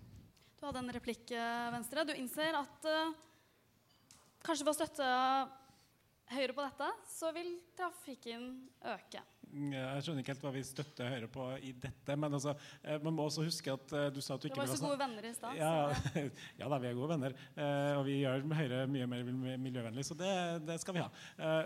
[0.63, 2.05] Du hadde en replikk, eh, Venstre.
[2.07, 3.15] Du innser at eh,
[4.43, 5.11] kanskje ved å støtte
[6.33, 8.45] Høyre på dette, så vil trafikken
[8.93, 9.21] øke.
[9.53, 12.15] Jeg skjønner ikke helt hva vi støtter Høyre på i dette.
[12.17, 14.69] Men altså, eh, man må også huske at eh, du sa at du ikke var
[14.69, 15.59] vil så ha gode venner i stad.
[15.59, 16.21] Ja,
[16.61, 17.35] ja da, vi er gode venner.
[17.53, 19.29] Eh, og vi gjør Høyre mye mer
[19.61, 20.31] miljøvennlig, så det,
[20.65, 21.09] det skal vi ha.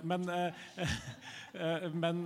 [0.08, 0.26] Men
[2.04, 2.20] men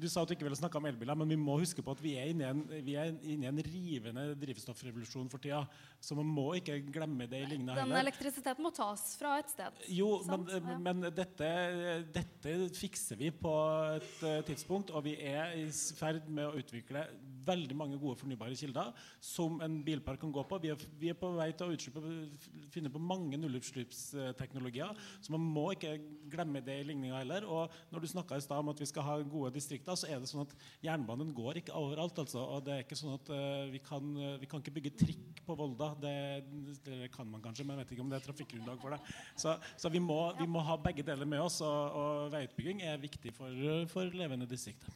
[0.00, 2.02] du sa at du ikke ville snakke om elbiler, men vi må huske på at
[2.02, 2.96] vi er inne i en, vi
[3.34, 5.62] inne i en rivende drivstoffrevolusjon for tida.
[6.00, 9.82] Så man må ikke glemme det i lignende Den elektrisiteten må tas fra et sted.
[9.92, 10.46] Jo, men,
[10.84, 11.50] men dette,
[12.14, 13.54] dette fikser vi på
[13.98, 15.66] et eh, tidspunkt, og vi er i
[15.98, 17.02] ferd med å utvikle
[17.46, 18.92] veldig mange gode fornybare kilder
[19.24, 20.58] som en bilpark kan gå på.
[20.62, 22.02] Vi er, vi er på vei til å utslippe,
[22.72, 25.96] finne på mange nullutslippsteknologier, så man må ikke
[26.30, 27.46] glemme det i ligninga heller.
[27.48, 30.20] Og når du snakka i stad om at vi skal ha gode distrikter, så er
[30.20, 32.18] det sånn at jernbanen går ikke overalt.
[32.22, 35.42] altså, og det er ikke sånn at uh, vi, kan, vi kan ikke bygge trikk
[35.46, 35.92] på Volda.
[36.00, 36.16] Det,
[36.86, 39.00] det kan man kanskje, men jeg vet ikke om det er trafikkgrunnlag for det.
[39.34, 43.00] Så, så vi, må, vi må ha begge deler med oss, og, og veiutbygging er
[43.02, 43.62] viktig for,
[43.92, 44.94] for levende distrikter.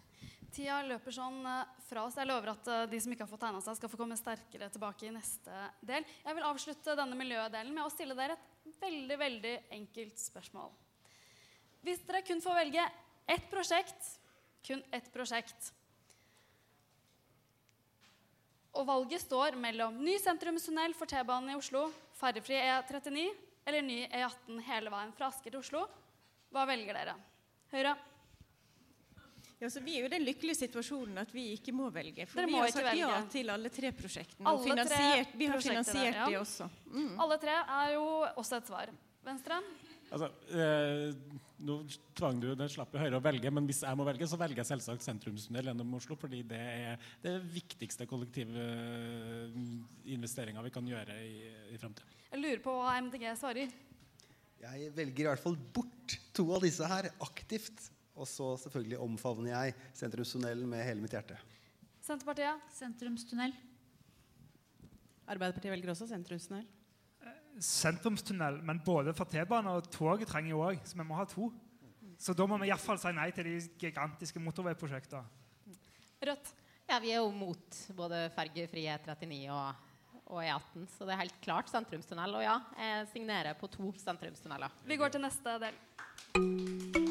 [0.55, 2.16] Tida løper sånn eh, fra oss.
[2.18, 4.68] Jeg lover at eh, de som ikke har fått tegna seg, skal få komme sterkere
[4.70, 6.07] tilbake i neste del.
[6.22, 10.70] Jeg vil avslutte denne miljødelen med å stille dere et veldig, veldig enkelt spørsmål.
[11.84, 12.84] Hvis dere kun får velge
[13.34, 14.12] ett prosjekt,
[14.64, 15.72] kun ett prosjekt
[18.74, 21.84] Og valget står mellom ny sentrumstunnel for T-banen i Oslo,
[22.18, 23.28] ferjefri E39
[23.68, 25.84] eller ny E18 hele veien fra Asker til Oslo,
[26.50, 27.14] hva velger dere?
[27.70, 27.94] Høyre?
[29.64, 32.26] Ja, så vi er jo i den lykkelige situasjonen at vi ikke må velge.
[32.28, 34.44] For Dere vi har sagt ja til alle tre prosjektene.
[34.44, 36.26] og Alle tre finansiert, vi har finansiert ja.
[36.28, 36.64] de også.
[36.92, 37.14] Mm.
[37.24, 38.04] Alle tre er jo
[38.42, 38.86] også et svar.
[39.24, 39.56] Venstre?
[40.12, 41.16] Altså, eh,
[41.64, 41.74] nå
[42.14, 44.58] tvang du det slapp jo Høyre å velge, men hvis jeg må velge, så velger
[44.60, 46.94] jeg selvsagt sentrumstunnel gjennom Oslo, fordi det er
[47.24, 51.26] det viktigste kollektivinvesteringa vi kan gjøre i,
[51.72, 52.06] i framtida.
[52.28, 53.68] Jeg lurer på hva MDG svarer.
[54.64, 57.78] Jeg velger i hvert fall bort to av disse her aktivt.
[58.14, 61.38] Og så selvfølgelig omfavner jeg sentrumstunnelen med hele mitt hjerte.
[62.04, 62.62] Senterpartiet?
[62.76, 63.54] Sentrumstunnel.
[65.24, 66.66] Arbeiderpartiet velger også sentrumstunnel.
[67.54, 71.52] sentrumstunnel, men både for T-bane og tog trenger jo òg, så vi må ha to.
[72.18, 75.22] Så da må vi iallfall si nei til de gigantiske motorveiprosjektene.
[76.24, 76.52] Rødt.
[76.88, 79.86] Ja, vi er jo mot både fergefri E39 og,
[80.26, 82.36] og E18, så det er helt klart sentrumstunnel.
[82.40, 84.76] Og ja, jeg signerer på to sentrumstunneler.
[84.84, 87.03] Vi går til neste del.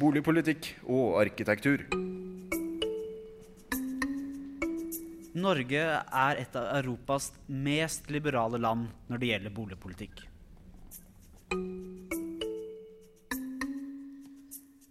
[0.00, 1.82] Boligpolitikk og arkitektur.
[5.36, 10.22] Norge er et av Europas mest liberale land når det gjelder boligpolitikk.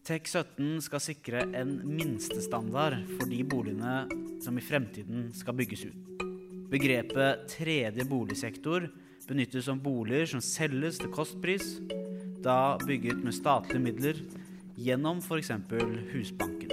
[0.10, 4.04] TEK17 skal sikre en minstestandard for de boligene
[4.46, 6.26] som i fremtiden skal bygges ut.
[6.70, 8.86] Begrepet tredje boligsektor
[9.26, 11.80] benyttes om boliger som selges til kostpris,
[12.46, 14.22] da bygget med statlige midler
[14.80, 15.52] gjennom f.eks.
[16.14, 16.72] Husbanken.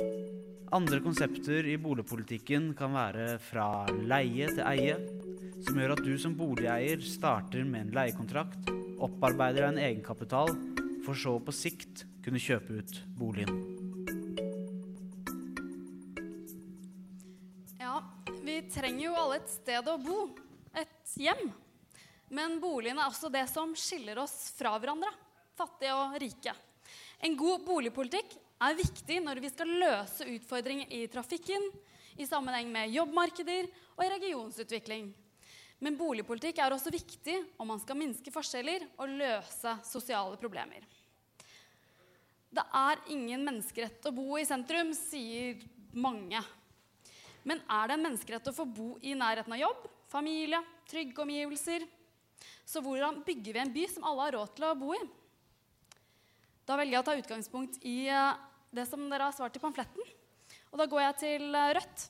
[0.71, 4.97] Andre konsepter i boligpolitikken kan være fra leie til eie,
[5.67, 8.71] som gjør at du som boligeier starter med en leiekontrakt,
[9.03, 10.53] opparbeider deg en egenkapital,
[11.07, 13.59] for så på sikt kunne kjøpe ut boligen.
[17.81, 18.01] Ja,
[18.43, 20.29] vi trenger jo alle et sted å bo.
[20.77, 21.49] Et hjem.
[22.35, 25.11] Men boligen er også det som skiller oss fra hverandre.
[25.57, 26.55] Fattige og rike.
[27.25, 28.35] En god boligpolitikk
[28.67, 31.71] er viktig når vi skal løse utfordringer i trafikken,
[32.17, 35.09] i sammenheng med jobbmarkeder og i regionsutvikling.
[35.85, 40.87] Men boligpolitikk er også viktig om man skal minske forskjeller og løse sosiale problemer.
[42.57, 45.61] Det er ingen menneskerett å bo i sentrum, sier
[45.93, 46.41] mange.
[47.45, 51.85] Men er det en menneskerett å få bo i nærheten av jobb, familie, trygge omgivelser?
[52.67, 55.03] Så hvordan bygger vi en by som alle har råd til å bo i?
[56.67, 58.39] Da velger jeg å ta utgangspunkt i eh,
[58.75, 60.14] det som dere har svart i pamfletten.
[60.73, 62.07] Og da går jeg til eh, Rødt.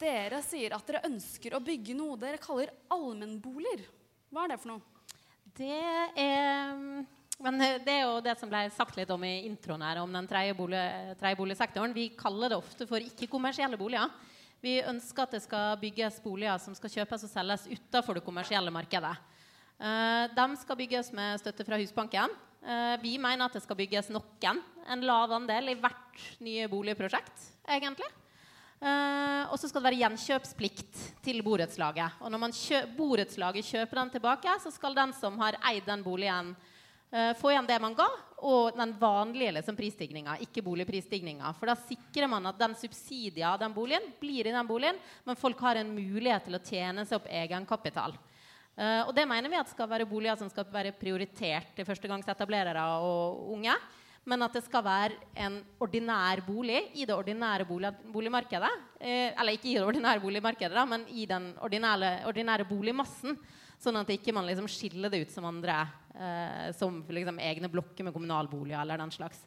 [0.00, 3.84] Dere sier at dere ønsker å bygge noe dere kaller allmennboliger.
[4.32, 5.12] Hva er det for noe?
[5.54, 5.84] Det
[6.18, 7.04] er
[7.42, 10.26] men det er jo det som ble sagt litt om i introen her, om den
[10.30, 11.56] tredje bolig.
[11.90, 14.12] Vi kaller det ofte for ikke-kommersielle boliger.
[14.62, 18.70] Vi ønsker at det skal bygges boliger som skal kjøpes og selges utenfor det kommersielle
[18.74, 19.12] markedet.
[20.38, 22.38] De skal bygges med støtte fra Husbanken.
[22.64, 27.48] Uh, vi mener at det skal bygges noen, en lav andel, i hvert nye boligprosjekt,
[27.68, 28.08] egentlig.
[28.80, 32.20] Uh, og så skal det være gjenkjøpsplikt til borettslaget.
[32.24, 36.54] Og når kjø borettslaget kjøper den tilbake, så skal den som har eid den boligen,
[37.14, 38.08] Uh, få igjen det man ga,
[38.42, 41.52] og den vanlige liksom, prisstigninga, ikke boligprisstigninga.
[41.54, 45.38] For da sikrer man at den subsidia av den boligen blir i den boligen, men
[45.38, 48.16] folk har en mulighet til å tjene seg opp egenkapital.
[48.74, 52.86] Uh, og det mener vi at skal være boliger som skal være prioritert til førstegangsetablerere
[53.00, 53.74] og unge.
[54.24, 58.72] Men at det skal være en ordinær bolig i det ordinære bolig, boligmarkedet.
[58.98, 63.38] Uh, eller ikke i det ordinære boligmarkedet, da, men i den ordinære, ordinære boligmassen.
[63.84, 65.82] Sånn at ikke man liksom skiller det ut som andre,
[66.14, 69.42] eh, som liksom egne blokker med kommunalboliger eller den slags.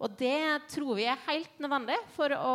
[0.00, 2.54] Og det tror vi er helt nødvendig for å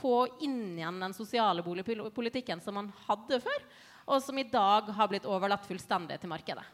[0.00, 0.14] få
[0.46, 3.66] inn igjen den sosiale boligpolitikken som man hadde før,
[4.04, 6.64] og som i dag har blitt overlatt fullstendig til markedet.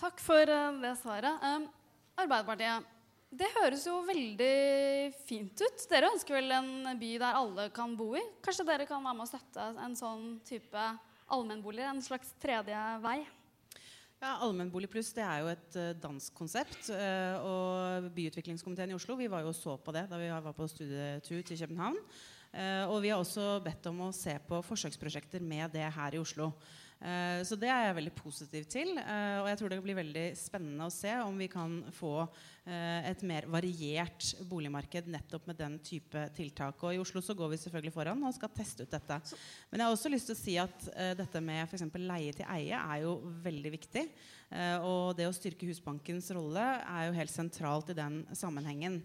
[0.00, 1.68] Takk for uh, det svaret.
[2.20, 2.88] Arbeiderpartiet,
[3.30, 4.54] det høres jo veldig
[5.28, 5.84] fint ut.
[5.90, 8.22] Dere ønsker vel en by der alle kan bo i?
[8.44, 10.86] Kanskje dere kan være med å støtte en sånn type
[11.30, 13.20] allmennboliger, en slags tredje vei?
[14.20, 16.90] Ja, Allmennbolig pluss det er jo et uh, dansk konsept.
[16.92, 20.66] Uh, og Byutviklingskomiteen i Oslo vi var jo så på det da vi var på
[20.68, 21.96] studietur til København.
[22.50, 26.18] Uh, og vi har også bedt om å se på forsøksprosjekter med det her i
[26.18, 26.50] Oslo.
[27.00, 28.90] Uh, så det er jeg veldig positiv til.
[28.98, 32.14] Uh, og jeg tror det blir veldig spennende å se om vi kan få
[32.70, 36.84] et mer variert boligmarked nettopp med den type tiltak.
[36.84, 39.16] Og i Oslo så går vi selvfølgelig foran og skal teste ut dette.
[39.72, 40.84] Men jeg har også lyst til å si at
[41.18, 41.88] dette med f.eks.
[41.96, 44.04] leie til eie er jo veldig viktig.
[44.86, 49.00] og det å styrke Husbankens rolle er jo helt sentralt i den sammenhengen.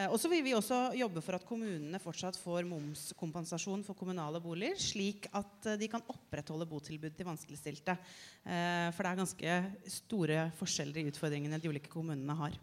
[0.00, 4.40] Eh, og så vil vi også jobbe for at kommunene fortsatt får momskompensasjon for kommunale
[4.42, 7.96] boliger, slik at eh, de kan opprettholde botilbud til vanskeligstilte.
[8.44, 9.58] Eh, for det er ganske
[10.00, 12.56] store forskjeller i utfordringene de ulike kommunene har.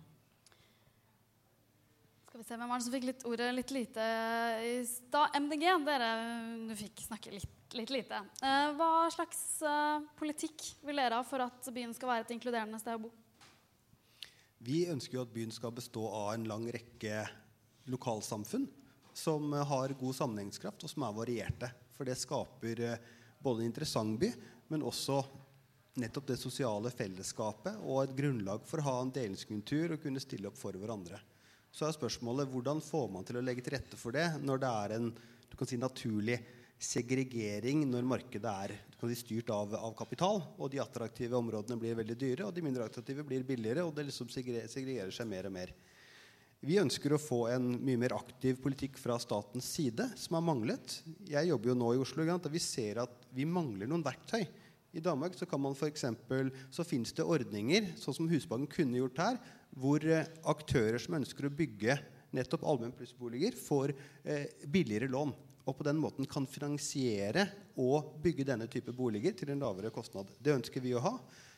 [2.27, 4.09] Skal vi se, Hvem var det som fikk litt ordet litt lite
[4.63, 5.37] i stad?
[5.37, 5.69] MDG.
[5.87, 6.09] Dere
[6.69, 8.19] du fikk snakke litt, litt lite.
[8.77, 9.63] hva slags
[10.19, 13.13] politikk vil dere ha for at byen skal være et inkluderende sted å bo?
[14.67, 17.21] Vi ønsker jo at byen skal bestå av en lang rekke
[17.87, 18.65] lokalsamfunn
[19.15, 21.69] som har god sammenhengskraft, og som er varierte.
[21.95, 23.05] For det skaper eh,
[23.39, 24.27] både en interessant by,
[24.67, 25.21] men også
[25.97, 30.51] nettopp det sosiale fellesskapet og et grunnlag for å ha en delingskultur og kunne stille
[30.51, 31.17] opp for hverandre.
[31.71, 34.73] Så er spørsmålet hvordan får man til å legge til rette for det når det
[34.83, 35.09] er en
[35.47, 36.37] du kan si, naturlig
[36.77, 40.41] segregering når markedet er si, styrt av, av, kapital.
[40.57, 43.85] Og de attraktive områdene blir veldig dyre, og de mindre attraktive blir billigere.
[43.85, 45.73] Og det liksom segregerer seg mer og mer.
[46.65, 51.01] Vi ønsker å få en mye mer aktiv politikk fra statens side, som har manglet.
[51.29, 54.47] Jeg jobber jo nå i Oslo, og vi ser at vi mangler noen verktøy.
[54.97, 58.97] I Danmark så, kan man for eksempel, så finnes det ordninger, sånn som Husbanken kunne
[58.97, 59.37] gjort her,
[59.77, 61.99] hvor eh, aktører som ønsker å bygge
[62.33, 63.93] nettopp allmenn plussboliger, får
[64.25, 65.35] eh, billigere lån
[65.67, 67.45] og på den måten kan finansiere
[67.77, 70.31] og bygge denne type boliger til en lavere kostnad.
[70.39, 71.13] Det ønsker vi å ha.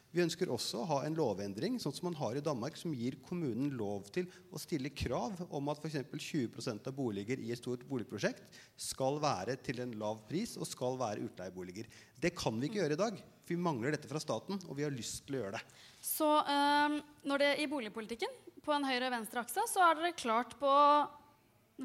[0.09, 3.19] Vi ønsker også å ha en lovendring sånn som man har i Danmark, som gir
[3.27, 5.99] kommunen lov til å stille krav om at f.eks.
[6.09, 8.41] 20% av boliger i et stort boligprosjekt
[8.89, 11.85] skal være til en lav pris og skal være utleieboliger.
[12.17, 13.21] Det kan vi ikke gjøre i dag.
[13.49, 15.63] Vi mangler dette fra staten, og vi har lyst til å gjøre det.
[16.01, 16.99] Så øh,
[17.29, 18.33] når det i boligpolitikken,
[18.65, 20.73] på en høyre-venstre-akse, så er dere klart på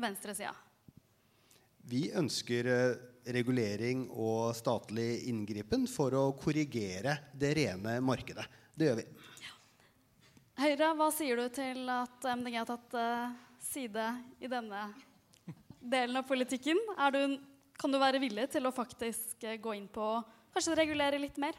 [0.01, 0.53] venstresida?
[1.85, 2.93] Vi ønsker eh,
[3.35, 8.47] regulering og statlig inngripen for å korrigere det rene markedet.
[8.73, 9.05] Det gjør vi.
[10.63, 14.07] Høyre, hva sier du til at MDG har tatt eh, side
[14.41, 14.87] i denne
[15.95, 16.81] delen av politikken?
[16.97, 17.37] Er du,
[17.77, 20.09] kan du være villig til å faktisk eh, gå inn på
[20.55, 21.59] kanskje regulere litt mer?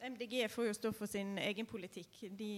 [0.00, 2.22] MDG får jo stå for sin egen politikk.
[2.36, 2.52] De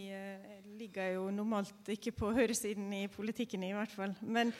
[0.78, 4.14] ligger jo normalt ikke på høyresiden i politikken, i hvert fall.
[4.22, 4.50] Men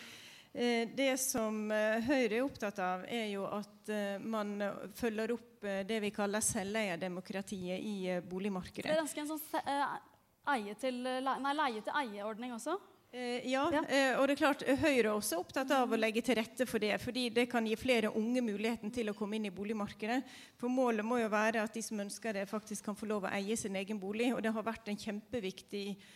[0.52, 4.58] det som eh, Høyre er opptatt av, er jo at eh, man
[4.98, 8.90] følger opp eh, det vi kaller selveierdemokratiet i boligmarkedet.
[8.90, 12.76] Det er ganske en sånn eh, til, nei, leie til eie-ordning også?
[13.12, 16.38] Eh, ja, eh, og det er klart Høyre er også opptatt av å legge til
[16.38, 16.94] rette for det.
[16.96, 20.22] fordi det kan gi flere unge muligheten til å komme inn i boligmarkedet.
[20.56, 23.32] For Målet må jo være at de som ønsker det, faktisk kan få lov å
[23.36, 24.32] eie sin egen bolig.
[24.32, 26.06] Og det har vært en kjempeviktig eh,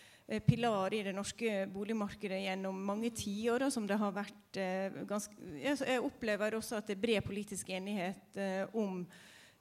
[0.47, 3.69] pilar i det norske boligmarkedet gjennom mange tiår.
[3.71, 8.37] som det har vært eh, ganske, jeg, opplever også at det er bred politisk enighet
[8.43, 9.05] eh, om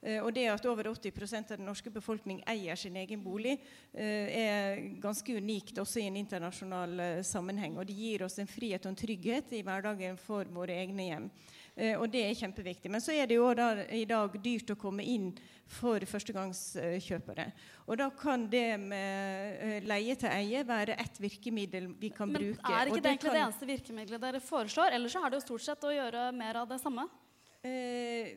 [0.06, 3.58] Eh, Og det at over 80% av den norske befolkning eier sin egen bolig,
[3.92, 7.78] eh, er ganske unikt også i en internasjonal eh, sammenheng.
[7.78, 11.30] Og det gir oss en frihet og en trygghet i hverdagen for våre egne hjem.
[11.76, 12.88] Eh, Og det er kjempeviktig.
[12.90, 15.34] Men så er det jo da, i dag dyrt å komme inn
[15.68, 17.50] for førstegangskjøpere.
[17.86, 22.40] Og da kan det med eh, leie til eie være ett virkemiddel vi kan Men
[22.40, 22.64] bruke.
[22.72, 24.92] er Og ikke det egentlig kan- det eneste virkemidlet dere foreslår?
[24.96, 27.08] Ellers så er det jo stort sett å gjøre mer av det samme.
[27.62, 28.34] Eh,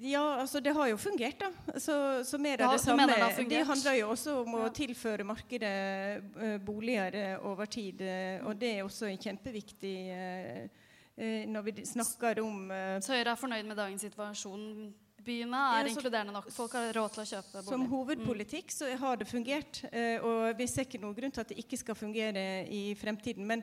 [0.00, 1.50] ja, altså det har jo fungert, da.
[1.78, 1.94] Så,
[2.26, 3.06] så mer Ja, av det samme.
[3.06, 3.48] det?
[3.48, 8.02] Det handler jo også om å tilføre markedet eh, boliger over tid.
[8.44, 10.68] og det er også en kjempeviktig eh,
[11.16, 14.92] når vi snakker om eh, Så Høyre er fornøyd med dagens situasjon?
[15.24, 16.50] Byene er Ja, så- inkluderende nok?
[16.52, 17.68] Folk har råd til å kjøpe bolig?
[17.70, 19.78] Som hovedpolitikk så har det fungert.
[19.90, 23.46] eh, og vi ser ikke noen grunn til at det ikke skal fungere i fremtiden.
[23.46, 23.62] Men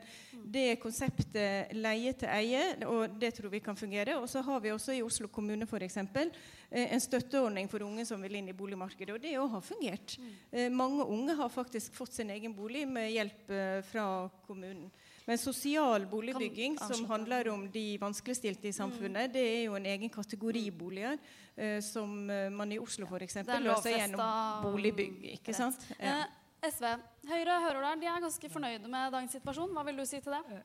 [0.50, 4.16] det konseptet leie til eie, og det tror vi kan fungere.
[4.20, 5.96] Og så har vi også i Oslo kommune f.eks.
[5.98, 9.14] en støtteordning for unge som vil inn i boligmarkedet.
[9.14, 10.18] Og det òg har fungert.
[10.52, 14.90] Eh, mange unge har faktisk fått sin egen bolig med hjelp eh, fra kommunen.
[15.26, 20.10] Men sosial boligbygging, som handler om de vanskeligstilte i samfunnet, det er jo en egen
[20.10, 21.18] kategori boliger.
[21.56, 23.36] eh, som eh, man i Oslo f.eks.
[23.36, 25.18] Er løser gjennom boligbygg.
[25.36, 25.84] ikke sant?
[25.98, 26.22] Ja.
[26.22, 26.86] Eh, SV,
[27.26, 29.72] Høyre hører der, de er ganske fornøyde med dagens situasjon.
[29.74, 30.60] Hva vil du si til det?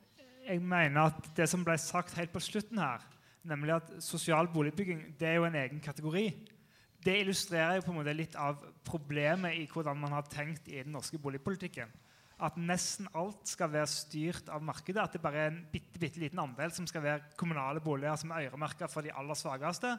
[0.47, 3.01] Jeg mener at det som ble sagt helt på slutten her,
[3.47, 6.27] nemlig at sosial boligbygging det er jo en egen kategori,
[7.03, 10.81] det illustrerer jo på en måte litt av problemet i hvordan man har tenkt i
[10.81, 11.91] den norske boligpolitikken.
[12.37, 15.01] At nesten alt skal være styrt av markedet.
[15.01, 18.31] At det bare er en bitte, bitte liten andel som skal være kommunale boliger som
[18.35, 19.95] er øremerka for de aller svakeste.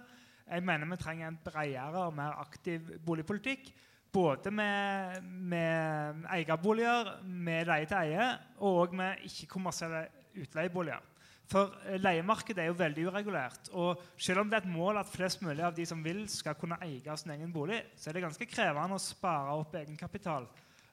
[0.49, 3.73] Jeg mener vi trenger en bredere og mer aktiv boligpolitikk.
[4.13, 8.31] Både med, med eierboliger, med leie til eie
[8.65, 10.07] og med ikke-kommersielle
[10.39, 11.03] utleieboliger.
[11.49, 13.69] For eh, leiemarkedet er jo veldig uregulert.
[13.73, 16.57] Og selv om det er et mål at flest mulig av de som vil, skal
[16.61, 20.49] kunne eie sin egen bolig, så er det ganske krevende å spare opp egenkapital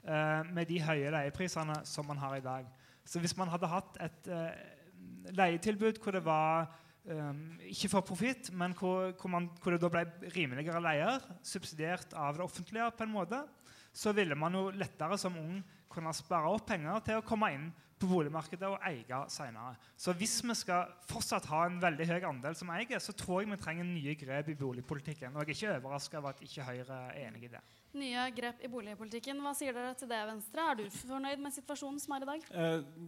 [0.06, 2.68] med de høye leieprisene som man har i dag.
[3.06, 4.66] Så hvis man hadde hatt et eh,
[5.38, 6.68] leietilbud hvor det var
[7.06, 12.14] um, ikke for profitt, men hvor, hvor, man, hvor det da ble rimeligere leier, subsidiert
[12.18, 13.42] av det offentlige på en måte,
[13.96, 17.70] så ville man jo lettere som ung kunne spare opp penger til å komme inn
[17.96, 19.78] på boligmarkedet og eie senere.
[19.96, 23.54] Så hvis vi skal fortsatt ha en veldig høy andel som eier, så tror jeg
[23.54, 25.32] vi trenger nye grep i boligpolitikken.
[25.32, 27.64] Og jeg er ikke overraska over at ikke Høyre er enig i det.
[27.96, 29.38] Nye grep i boligpolitikken.
[29.44, 30.64] Hva sier dere til det, Venstre?
[30.72, 32.48] Er du fornøyd med situasjonen som er i dag?
[32.52, 33.06] Eh,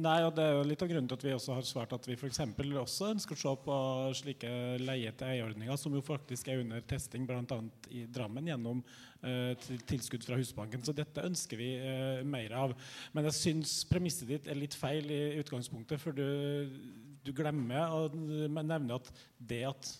[0.00, 2.08] nei, og det er jo litt av grunnen til at vi også har svart at
[2.08, 3.76] vi eksempel også ønsker å se på
[4.22, 7.58] slike leie-til-eie-ordninger, som jo faktisk er under testing bl.a.
[7.92, 8.80] i Drammen gjennom
[9.20, 10.86] eh, tilskudd fra Husbanken.
[10.88, 12.72] Så dette ønsker vi eh, mer av.
[13.12, 16.80] Men jeg syns premisset ditt er litt feil i utgangspunktet, for du,
[17.20, 19.92] du glemmer å nevne at det at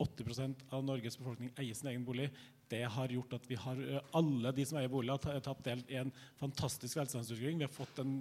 [0.00, 2.30] 80% av Norges befolkning eier sin egen bolig,
[2.70, 3.80] det har gjort at vi har
[4.16, 7.58] alle de som eier bolig, har tatt del i en fantastisk velstandsutvikling.
[7.60, 8.14] Vi har fått en,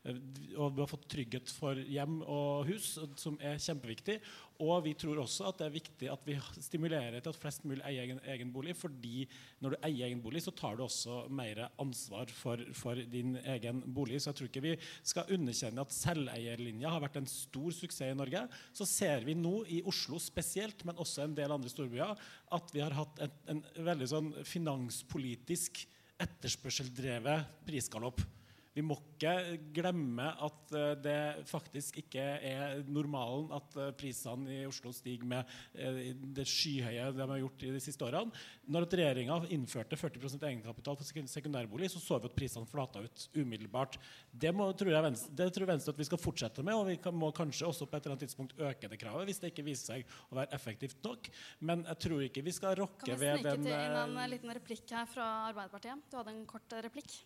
[0.00, 4.16] og vi har fått trygghet for hjem og hus, som er kjempeviktig.
[4.64, 7.84] Og vi tror også at det er viktig at vi stimulerer til at flest mulig
[7.84, 8.74] eier egen, egen bolig.
[8.76, 9.26] fordi
[9.60, 13.84] når du eier egen bolig, så tar du også mer ansvar for, for din egen
[13.92, 14.20] bolig.
[14.20, 14.74] Så jeg tror ikke vi
[15.12, 18.46] skal underkjenne at selveierlinja har vært en stor suksess i Norge.
[18.72, 22.16] Så ser vi nå i Oslo spesielt, men også en del andre storbyer,
[22.56, 25.84] at vi har hatt en, en veldig sånn finanspolitisk
[26.20, 28.20] etterspørseldrevet prisgalopp.
[28.70, 29.32] Vi må ikke
[29.74, 31.16] glemme at eh, det
[31.50, 37.26] faktisk ikke er normalen at eh, prisene i Oslo stiger med eh, det skyhøye de
[37.32, 38.30] har gjort i de siste årene.
[38.70, 43.98] Når regjeringa innførte 40% egenkapital for sekundærbolig, så så vi at prisene flata ut umiddelbart.
[44.30, 47.16] Det, må, tror jeg det tror Venstre at vi skal fortsette med, og vi kan,
[47.16, 49.96] må kanskje også på et eller annet tidspunkt øke det kravet hvis det ikke viser
[49.96, 51.32] seg å være effektivt nok.
[51.66, 54.30] Men jeg tror ikke vi skal Kan rokke vi ved snike den til inn en
[54.36, 56.06] liten replikk her fra Arbeiderpartiet?
[56.06, 57.18] Du hadde en kort replikk.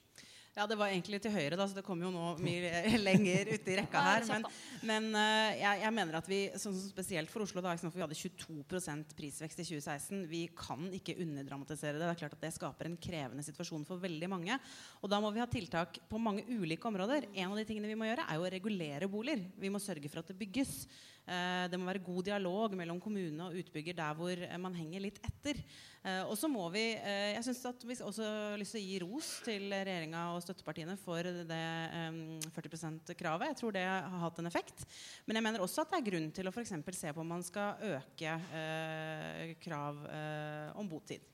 [0.55, 3.73] Ja, det var egentlig til høyre, da, så det kommer jo nå mye lenger ute
[3.73, 4.27] i rekka er her.
[4.29, 4.45] Men,
[4.87, 8.19] men eh, jeg, jeg mener at vi, sånn spesielt for Oslo, da, for vi hadde
[8.21, 10.21] 22% prisvekst i 2016.
[10.31, 12.05] Vi kan ikke underdramatisere det.
[12.05, 14.61] Det er klart at det skaper en krevende situasjon for veldig mange.
[15.03, 17.27] Og da må vi ha tiltak på mange ulike områder.
[17.35, 19.43] En av de tingene vi må gjøre, er jo å regulere boliger.
[19.59, 20.85] Vi må sørge for at det bygges.
[21.25, 25.03] Eh, det må være god dialog mellom kommune og utbygger der hvor eh, man henger
[25.07, 25.59] litt etter.
[26.05, 28.85] Eh, og så må vi eh, Jeg synes at Vi også har lyst til å
[28.85, 31.61] gi ros til regjeringa og støttepartiene for det
[31.97, 32.19] eh,
[32.53, 32.75] 40
[33.09, 33.53] %-kravet.
[33.53, 34.85] Jeg tror det har hatt en effekt.
[35.25, 37.33] Men jeg mener også at det er grunn til å for eksempel se på om
[37.37, 41.25] man skal øke eh, krav eh, om botid.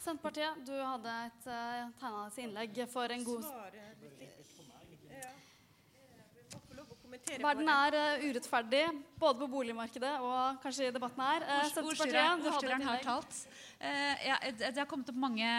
[0.00, 3.44] Senterpartiet, du hadde et uh, tegna innlegg for en god
[7.40, 8.82] Verden er uh, urettferdig,
[9.20, 11.44] både på boligmarkedet og kanskje i debatten her.
[11.46, 13.40] Uh, Senterpartiet, du hadde et har talt.
[13.80, 15.50] Uh, ja, det har kommet opp mange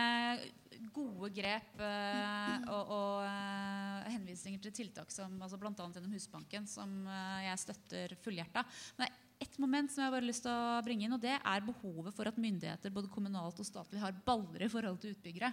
[0.92, 5.74] gode grep uh, og, og uh, henvisninger til tiltak som altså bl.a.
[5.76, 7.04] gjennom Husbanken, som
[7.46, 8.66] jeg støtter fullhjerta.
[8.98, 11.22] Men det er ett moment som jeg har bare lyst til å bringe inn, og
[11.24, 15.16] det er behovet for at myndigheter både kommunalt og statlig har baller i forhold til
[15.16, 15.50] utbyggere.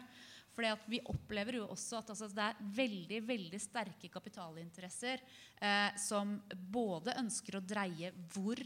[0.59, 5.21] Fordi Vi opplever jo også at altså, det er veldig veldig sterke kapitalinteresser
[5.63, 8.59] eh, som både ønsker å dreie hvor,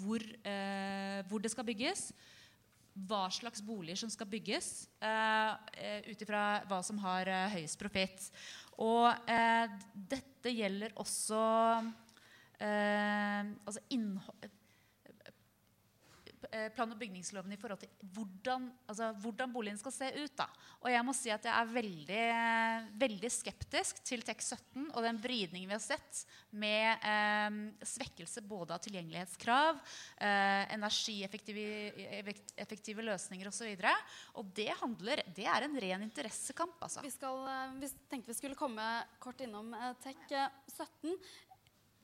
[0.00, 2.08] hvor, eh, hvor det skal bygges,
[3.06, 8.26] hva slags boliger som skal bygges, eh, ut ifra hva som har eh, høyest profitt.
[8.82, 9.78] Og eh,
[10.10, 11.44] dette gjelder også
[12.58, 14.57] eh, altså innhold eh,
[16.76, 20.34] plan- og bygningsloven i forhold til hvordan, altså, hvordan boligen skal se ut.
[20.38, 20.46] Da.
[20.84, 22.26] Og jeg må si at jeg er veldig,
[23.00, 27.50] veldig skeptisk til TEK17 og den vridningen vi har sett med eh,
[27.86, 29.74] svekkelse både av tilgjengelighetskrav,
[30.24, 33.66] eh, energieffektive løsninger osv.
[33.68, 33.94] Og, så
[34.38, 36.76] og det handler, det er en ren interessekamp.
[36.84, 37.00] Altså.
[37.04, 38.84] Vi, skal, eh, vi tenkte vi skulle komme
[39.22, 41.16] kort innom eh, TEK eh, 17.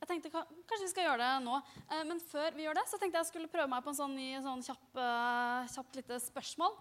[0.05, 1.59] Jeg tenkte Kanskje vi skal gjøre det nå.
[1.88, 4.12] Eh, men før vi gjør det, så tenkte jeg skulle prøve meg på en sånn
[4.12, 6.76] ny sånn kjapp, eh, kjapt lite spørsmål.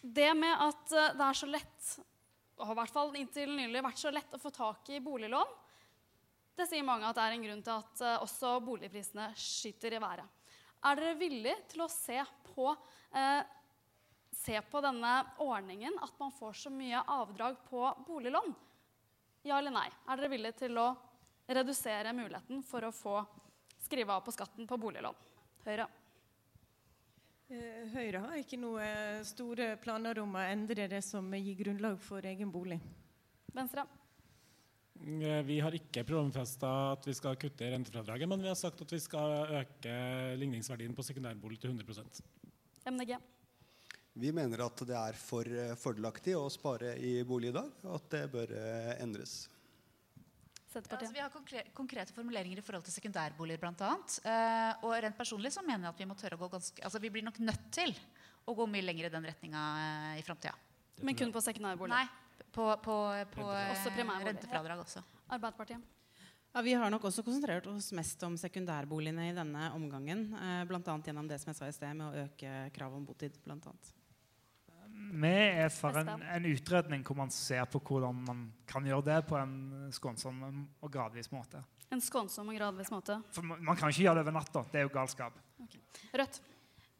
[0.00, 1.90] Det med at eh, det er så lett,
[2.56, 5.52] og i hvert fall inntil nylig vært så lett å få tak i boliglån,
[6.56, 10.48] det sier mange at det er en grunn til at også boligprisene skyter i været.
[10.88, 12.18] Er dere villige til å se
[12.48, 12.72] på,
[13.12, 13.44] eh,
[14.32, 15.14] se på denne
[15.44, 18.52] ordningen, at man får så mye avdrag på boliglån?
[19.44, 19.88] Ja eller nei?
[20.08, 20.92] Er dere villige til å
[21.48, 23.16] redusere muligheten for å få
[23.82, 25.16] skrive av på skatten på boliglån?
[25.66, 25.88] Høyre.
[27.52, 32.24] Eh, Høyre har ikke noen store planer om å endre det som gir grunnlag for
[32.24, 32.80] egen bolig.
[33.52, 33.84] Venstre.
[35.02, 38.80] Eh, Vi har ikke programfesta at vi skal kutte i rentefradraget, men vi har sagt
[38.80, 39.94] at vi skal øke
[40.38, 42.22] ligningsverdien på sekundærbolig til 100%
[42.86, 43.16] MDG.
[44.14, 47.96] Vi mener at det er for eh, fordelaktig å spare i bolig i dag, og
[47.96, 48.98] at det bør eh,
[50.78, 50.92] endres.
[50.92, 53.92] Ja, altså, vi har konkre konkrete formuleringer i forhold til sekundærboliger bl.a.
[54.32, 57.00] Eh, og rent personlig så mener jeg at vi må tørre å gå ganske Altså
[57.02, 57.94] vi blir nok nødt til
[58.48, 60.54] å gå mye lenger i den retninga uh, i framtida.
[61.02, 61.94] Men kun på sekundærboliger?
[61.94, 62.96] Nei, på, på,
[63.34, 63.92] på eh, Også
[64.26, 65.02] rentefradrag også.
[65.28, 65.90] Arbeiderpartiet.
[66.52, 70.26] Ja, Vi har nok også konsentrert oss mest om sekundærboligene i denne omgangen.
[70.36, 70.82] Eh, Bl.a.
[70.82, 73.38] gjennom det som jeg sa i sted, med å øke kravet om botid.
[73.46, 73.92] Blant annet.
[74.92, 79.18] Vi er for en, en utredning hvor man ser på hvordan man kan gjøre det
[79.28, 80.40] på en skånsom
[80.80, 81.60] og gradvis måte.
[81.92, 83.18] En skånsom og gradvis måte.
[83.34, 84.64] For man, man kan ikke gjøre det over natta.
[84.72, 85.36] Det er jo galskap.
[86.16, 86.40] Rødt.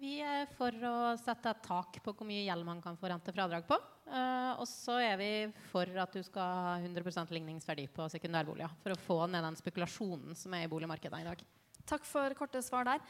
[0.03, 3.69] Vi er for å sette et tak på hvor mye gjeld man kan få rentefradrag
[3.69, 3.79] på.
[4.11, 5.31] Uh, og så er vi
[5.71, 8.75] for at du skal ha 100% ligningsverdi på sekundærboliger.
[8.83, 11.45] For å få ned den spekulasjonen som er i boligmarkedet i dag.
[11.87, 13.07] Takk for korte svar der.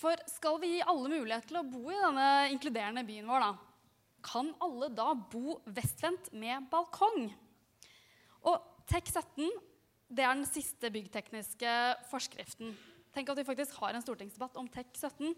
[0.00, 3.50] For skal vi gi alle mulighet til å bo i denne inkluderende byen vår, da,
[4.24, 7.26] kan alle da bo vestvendt med balkong?
[8.48, 9.50] Og TEK17
[10.10, 11.74] det er den siste byggtekniske
[12.10, 12.72] forskriften.
[13.14, 15.32] Tenk at vi faktisk har en stortingsdebatt om TEK17.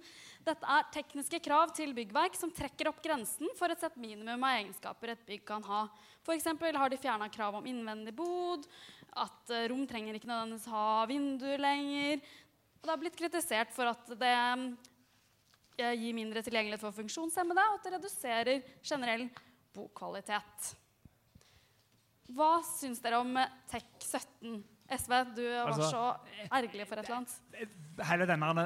[0.44, 4.58] Dette er tekniske krav til byggverk som trekker opp grensen for et sett minimum av
[4.58, 5.86] egenskaper et bygg kan ha.
[6.20, 6.50] F.eks.
[6.52, 8.68] har de fjerna krav om innvendig bod,
[9.16, 12.20] at eh, rom trenger ikke nødvendigvis ha vinduer lenger.
[12.82, 14.34] Og det har blitt kritisert for at det
[15.78, 19.28] eh, gir mindre tilgjengelighet for funksjonshemmede, og at det reduserer generell
[19.70, 20.72] bokvalitet.
[22.34, 23.38] Hva syns dere om
[23.70, 24.58] TEK17?
[24.92, 27.76] SV, du var Altså, så ergerlig for et eller annet.
[28.10, 28.64] hele denne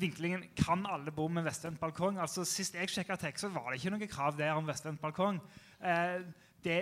[0.00, 2.16] vinklingen Kan alle bo med vestvendt balkong?
[2.18, 5.38] Altså, sist jeg sjekka TEK, så var det ikke noe krav der om vestvendt balkong.
[5.84, 6.24] Eh,
[6.64, 6.78] det,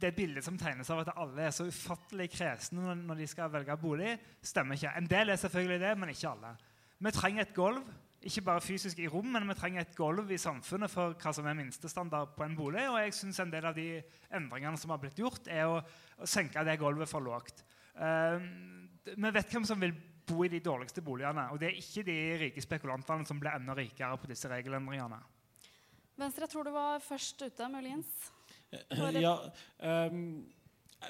[0.00, 3.52] det bildet som tegnes av at alle er så ufattelig kresne når, når de skal
[3.52, 4.92] velge bolig, stemmer ikke.
[4.98, 6.52] En del er selvfølgelig det, men ikke alle.
[6.98, 7.88] Vi trenger et gulv.
[8.26, 11.46] Ikke bare fysisk i rom, men vi trenger et gulv i samfunnet for hva som
[11.46, 12.82] er minstestandard på en bolig.
[12.90, 14.00] Og jeg synes en del av de
[14.34, 15.78] endringene som har blitt gjort, er å,
[16.18, 17.62] å senke det gulvet for lågt.
[17.94, 18.42] Uh,
[19.14, 19.94] vi vet hvem som vil
[20.28, 21.46] bo i de dårligste boligene.
[21.54, 25.20] Og det er ikke de rike spekulantene som blir enda rikere på disse regelendringene.
[26.18, 28.10] Venstre, jeg tror du var først ute, muligens.
[29.18, 29.34] Ja,
[29.80, 30.46] um,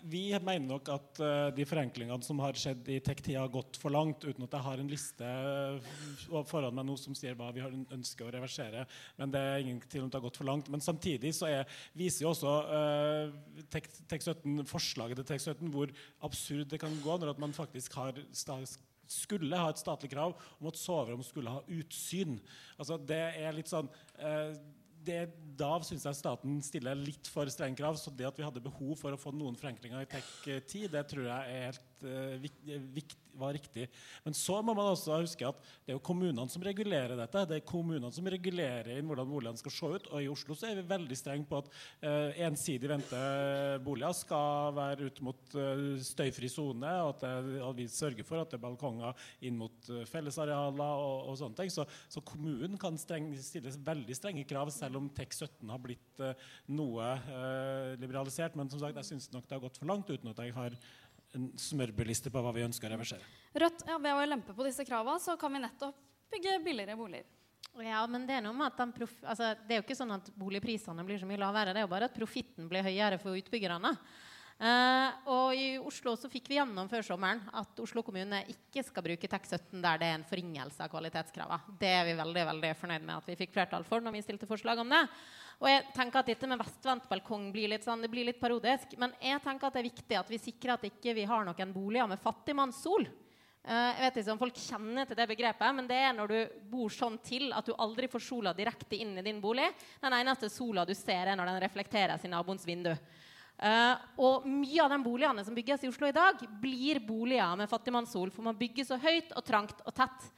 [0.04, 3.94] vi mener nok at uh, de forenklingene som har skjedd i TEK10, har gått for
[3.94, 7.64] langt, uten at jeg har en liste eh, foran meg nå som sier hva vi
[7.64, 8.84] ønsker å reversere.
[9.16, 10.68] Men det er ingen tvil om har gått for langt.
[10.70, 15.96] Men samtidig så er, viser jo også uh, TEK17, forslaget til TEK17 hvor
[16.28, 18.20] absurd det kan gå når at man faktisk har
[19.08, 22.36] skulle ha et statlig krav om at soverom skulle ha utsyn.
[22.76, 23.88] Altså det er litt sånn
[24.20, 24.52] eh,
[25.08, 25.20] det,
[25.58, 27.96] Da syns jeg staten stiller litt for strenge krav.
[27.98, 30.30] Så det at vi hadde behov for å få noen forenklinger i TEK
[30.68, 32.60] 10, det tror jeg er helt uh, vik,
[32.94, 33.88] vikt, var riktig.
[34.24, 37.44] Men så må man også huske at det er jo kommunene som regulerer dette.
[37.50, 40.10] Det er kommunene som regulerer inn hvordan boligene skal se ut.
[40.12, 45.08] Og i Oslo så er vi veldig strenge på at uh, ensidig venteboliger skal være
[45.08, 48.64] ut mot uh, støyfri sone, og at, det, at vi sørger for at det er
[48.66, 51.72] balkonger inn mot uh, fellesarealer og, og sånne ting.
[51.72, 56.22] Så, så kommunen kan streng, stille veldig strenge krav, selv om TEK 17 har blitt
[56.24, 58.56] eh, noe eh, liberalisert.
[58.58, 60.76] Men som sagt, jeg syns nok det har gått for langt uten at jeg har
[61.36, 63.26] en smørbeliste på hva vi ønsker å reversere.
[63.58, 65.98] Rødt, ja, ved å lempe på disse kravene, så kan vi nettopp
[66.32, 67.26] bygge billigere boliger.
[67.84, 70.16] Ja, men det er noe med at den prof altså, det er jo ikke sånn
[70.16, 71.74] at boligprisene blir så mye lavere.
[71.74, 73.92] Det er jo bare at profitten blir høyere for utbyggerne.
[74.58, 79.04] Eh, og I Oslo så fikk vi gjennom før sommeren at Oslo kommune ikke skal
[79.06, 81.76] bruke TEK17 der det er en forringelse av kvalitetskravene.
[81.78, 84.50] Det er vi veldig veldig fornøyd med at vi fikk flertall for når vi stilte
[84.50, 85.04] forslag om det.
[85.62, 88.98] Og jeg tenker at dette med vestvendt balkong blir litt, sånn, det blir litt parodisk.
[88.98, 91.72] Men jeg tenker at det er viktig at vi sikrer at ikke vi har noen
[91.74, 93.06] boliger med fattigmannssol.
[93.06, 96.60] Eh, jeg vet ikke om folk kjenner til det begrepet, men det er når du
[96.74, 99.70] bor sånn til at du aldri får sola direkte inn i din bolig.
[100.02, 102.94] Den eneste sola du ser, er når den reflekteres i naboens vindu.
[103.58, 107.70] Eh, og mye av de boligene som bygges i Oslo i dag, blir boliger med
[107.70, 110.28] fattigmannssol, for man bygger så høyt og trangt og tett.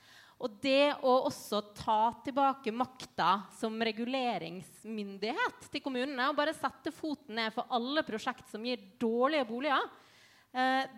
[0.40, 7.36] Og det å også ta tilbake makta som reguleringsmyndighet til kommunene, og bare sette foten
[7.36, 9.84] ned for alle prosjekt som gir dårlige boliger,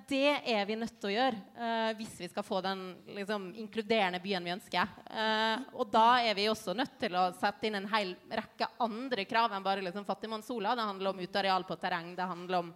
[0.08, 2.80] det er vi nødt til å gjøre eh, hvis vi skal få den
[3.12, 4.94] liksom, inkluderende byen vi ønsker.
[5.12, 9.26] Eh, og da er vi også nødt til å sette inn en hel rekke andre
[9.28, 10.72] krav enn bare liksom, fattigmannssola.
[10.78, 12.14] Det handler om uteareal på terreng.
[12.16, 12.72] det handler om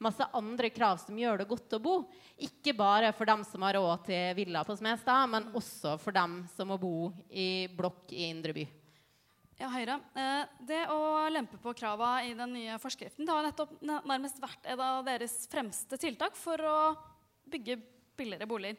[0.00, 1.96] masse andre krav som gjør det godt å bo.
[2.38, 6.44] Ikke bare for dem som har råd til villa på Smestad, men også for dem
[6.54, 8.68] som må bo i blokk i indre by.
[9.60, 9.98] Ja, Høyre.
[10.16, 14.64] Eh, det å lempe på krava i den nye forskriften det har nettopp nærmest vært
[14.64, 16.76] et av deres fremste tiltak for å
[17.52, 17.76] bygge
[18.16, 18.78] billigere boliger.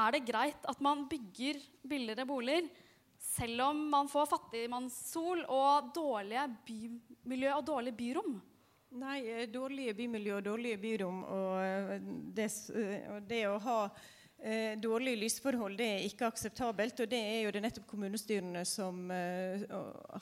[0.00, 2.70] Er det greit at man bygger billigere boliger
[3.20, 8.38] selv om man får fattigmannssol og dårlige bymiljø og dårlig byrom?
[9.04, 11.92] Nei, eh, dårlige bymiljø og dårlige byrom og eh,
[12.40, 12.48] det,
[13.18, 13.78] og det å ha
[14.42, 17.00] eh, dårlige lysforhold det er ikke akseptabelt.
[17.00, 19.66] Og det er jo det nettopp kommunestyrene som eh,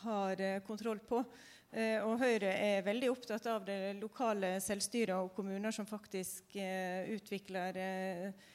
[0.06, 1.24] har eh, kontroll på.
[1.68, 7.10] Eh, og Høyre er veldig opptatt av det lokale selvstyret og kommuner som faktisk eh,
[7.12, 8.46] utvikler eh,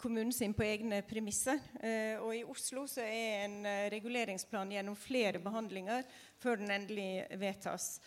[0.00, 1.58] kommunen sin på egne premisser.
[2.24, 6.00] Og I Oslo så er en reguleringsplan gjennom flere behandlinger
[6.40, 7.98] før den endelig vedtas.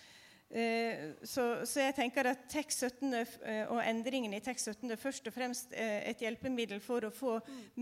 [0.50, 5.00] Eh, så, så jeg tenker at tekst 17 eh, og endringene i tekst 17 er
[5.02, 7.34] først og fremst eh, et hjelpemiddel for å få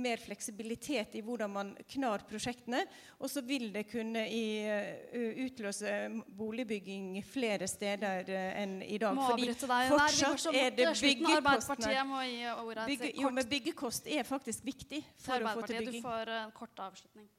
[0.02, 2.82] mer fleksibilitet i hvordan man knar prosjektene.
[3.20, 4.66] Og så vil det kunne i,
[5.46, 5.94] utløse
[6.38, 9.14] boligbygging flere steder enn i dag.
[9.14, 9.62] Må Fordi deg
[9.94, 10.90] fortsatt er det
[12.66, 16.02] ordet Bygge, jo, men byggekost er faktisk viktig for å få til bygging.
[16.02, 17.30] Du får en kort avslutning.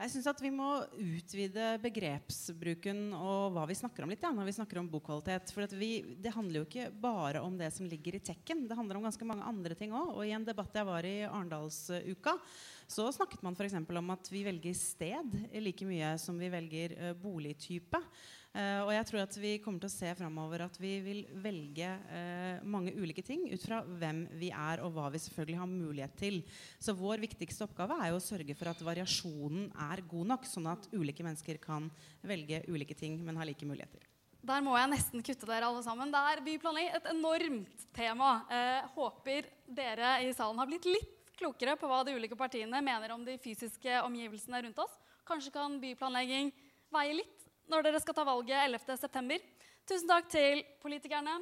[0.00, 4.46] Jeg syns at vi må utvide begrepsbruken og hva vi snakker om litt ja, når
[4.48, 5.52] vi snakker om bokvalitet.
[5.52, 8.62] For vi, det handler jo ikke bare om det som ligger i tekken.
[8.64, 10.14] Det handler om ganske mange andre ting òg.
[10.14, 12.38] Og i en debatt jeg var i Arendalsuka,
[12.88, 13.76] så snakket man f.eks.
[13.76, 18.00] om at vi velger sted like mye som vi velger eh, boligtype.
[18.50, 21.86] Eh, og jeg tror at vi kommer til å se fremover at vi vil velge
[21.86, 26.16] uh, mange ulike ting ut fra hvem vi er, og hva vi selvfølgelig har mulighet
[26.18, 26.40] til.
[26.82, 30.66] Så vår viktigste oppgave er jo å sørge for at variasjonen er god nok, sånn
[30.72, 31.86] at ulike mennesker kan
[32.26, 34.02] velge ulike ting, men har like muligheter.
[34.40, 36.10] Der må jeg nesten kutte dere alle sammen.
[36.10, 38.30] Det er byplanlegging, et enormt tema.
[38.50, 43.14] Eh, håper dere i salen har blitt litt klokere på hva de ulike partiene mener
[43.14, 44.96] om de fysiske omgivelsene rundt oss.
[45.28, 46.50] Kanskje kan byplanlegging
[46.92, 47.39] veie litt
[47.70, 49.38] når dere skal ta valget 11.9.
[49.88, 51.38] Tusen takk til politikerne.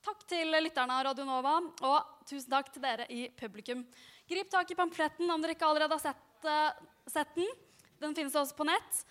[0.00, 3.82] Takk til lytterne av Radio Nova, og tusen takk til dere i publikum.
[4.30, 6.72] Grip tak i pamfletten om dere ikke allerede har sett, uh,
[7.10, 7.50] sett den.
[8.00, 9.02] Den finnes også på nett.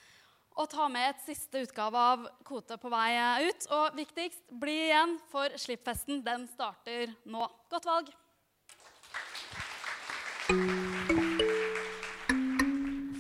[0.59, 3.13] Og ta med et siste utgave av Kote på vei
[3.45, 3.69] ut.
[3.75, 7.45] Og viktigst, bli igjen, for slippfesten den starter nå.
[7.69, 8.09] Godt valg.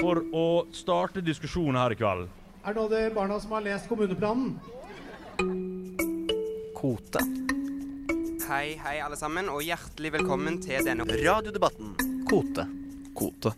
[0.01, 2.38] For å starte diskusjonen her i kveld.
[2.69, 4.51] Er det alle barna som har lest kommuneplanen?
[6.77, 7.19] Kote.
[8.45, 11.95] Hei, hei, alle sammen, og hjertelig velkommen til denne Radiodebatten.
[12.29, 12.67] Kote.
[13.17, 13.53] Kote.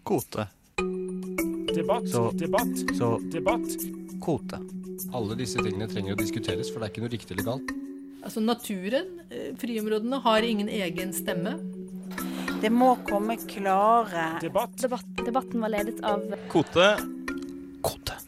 [0.00, 0.46] Kote.
[1.76, 3.76] Debatt, Så- debatt, Så debatt.
[4.24, 4.62] Kote.
[5.12, 7.74] Alle disse tingene trenger å diskuteres, for det er ikke noe riktig eller galt.
[8.24, 11.52] Altså naturen, eh, friområdene, har ingen egen stemme.
[12.62, 14.74] Det må komme klare Debatt.
[14.78, 16.96] debatten var ledet av Kote.
[17.82, 18.27] Kote.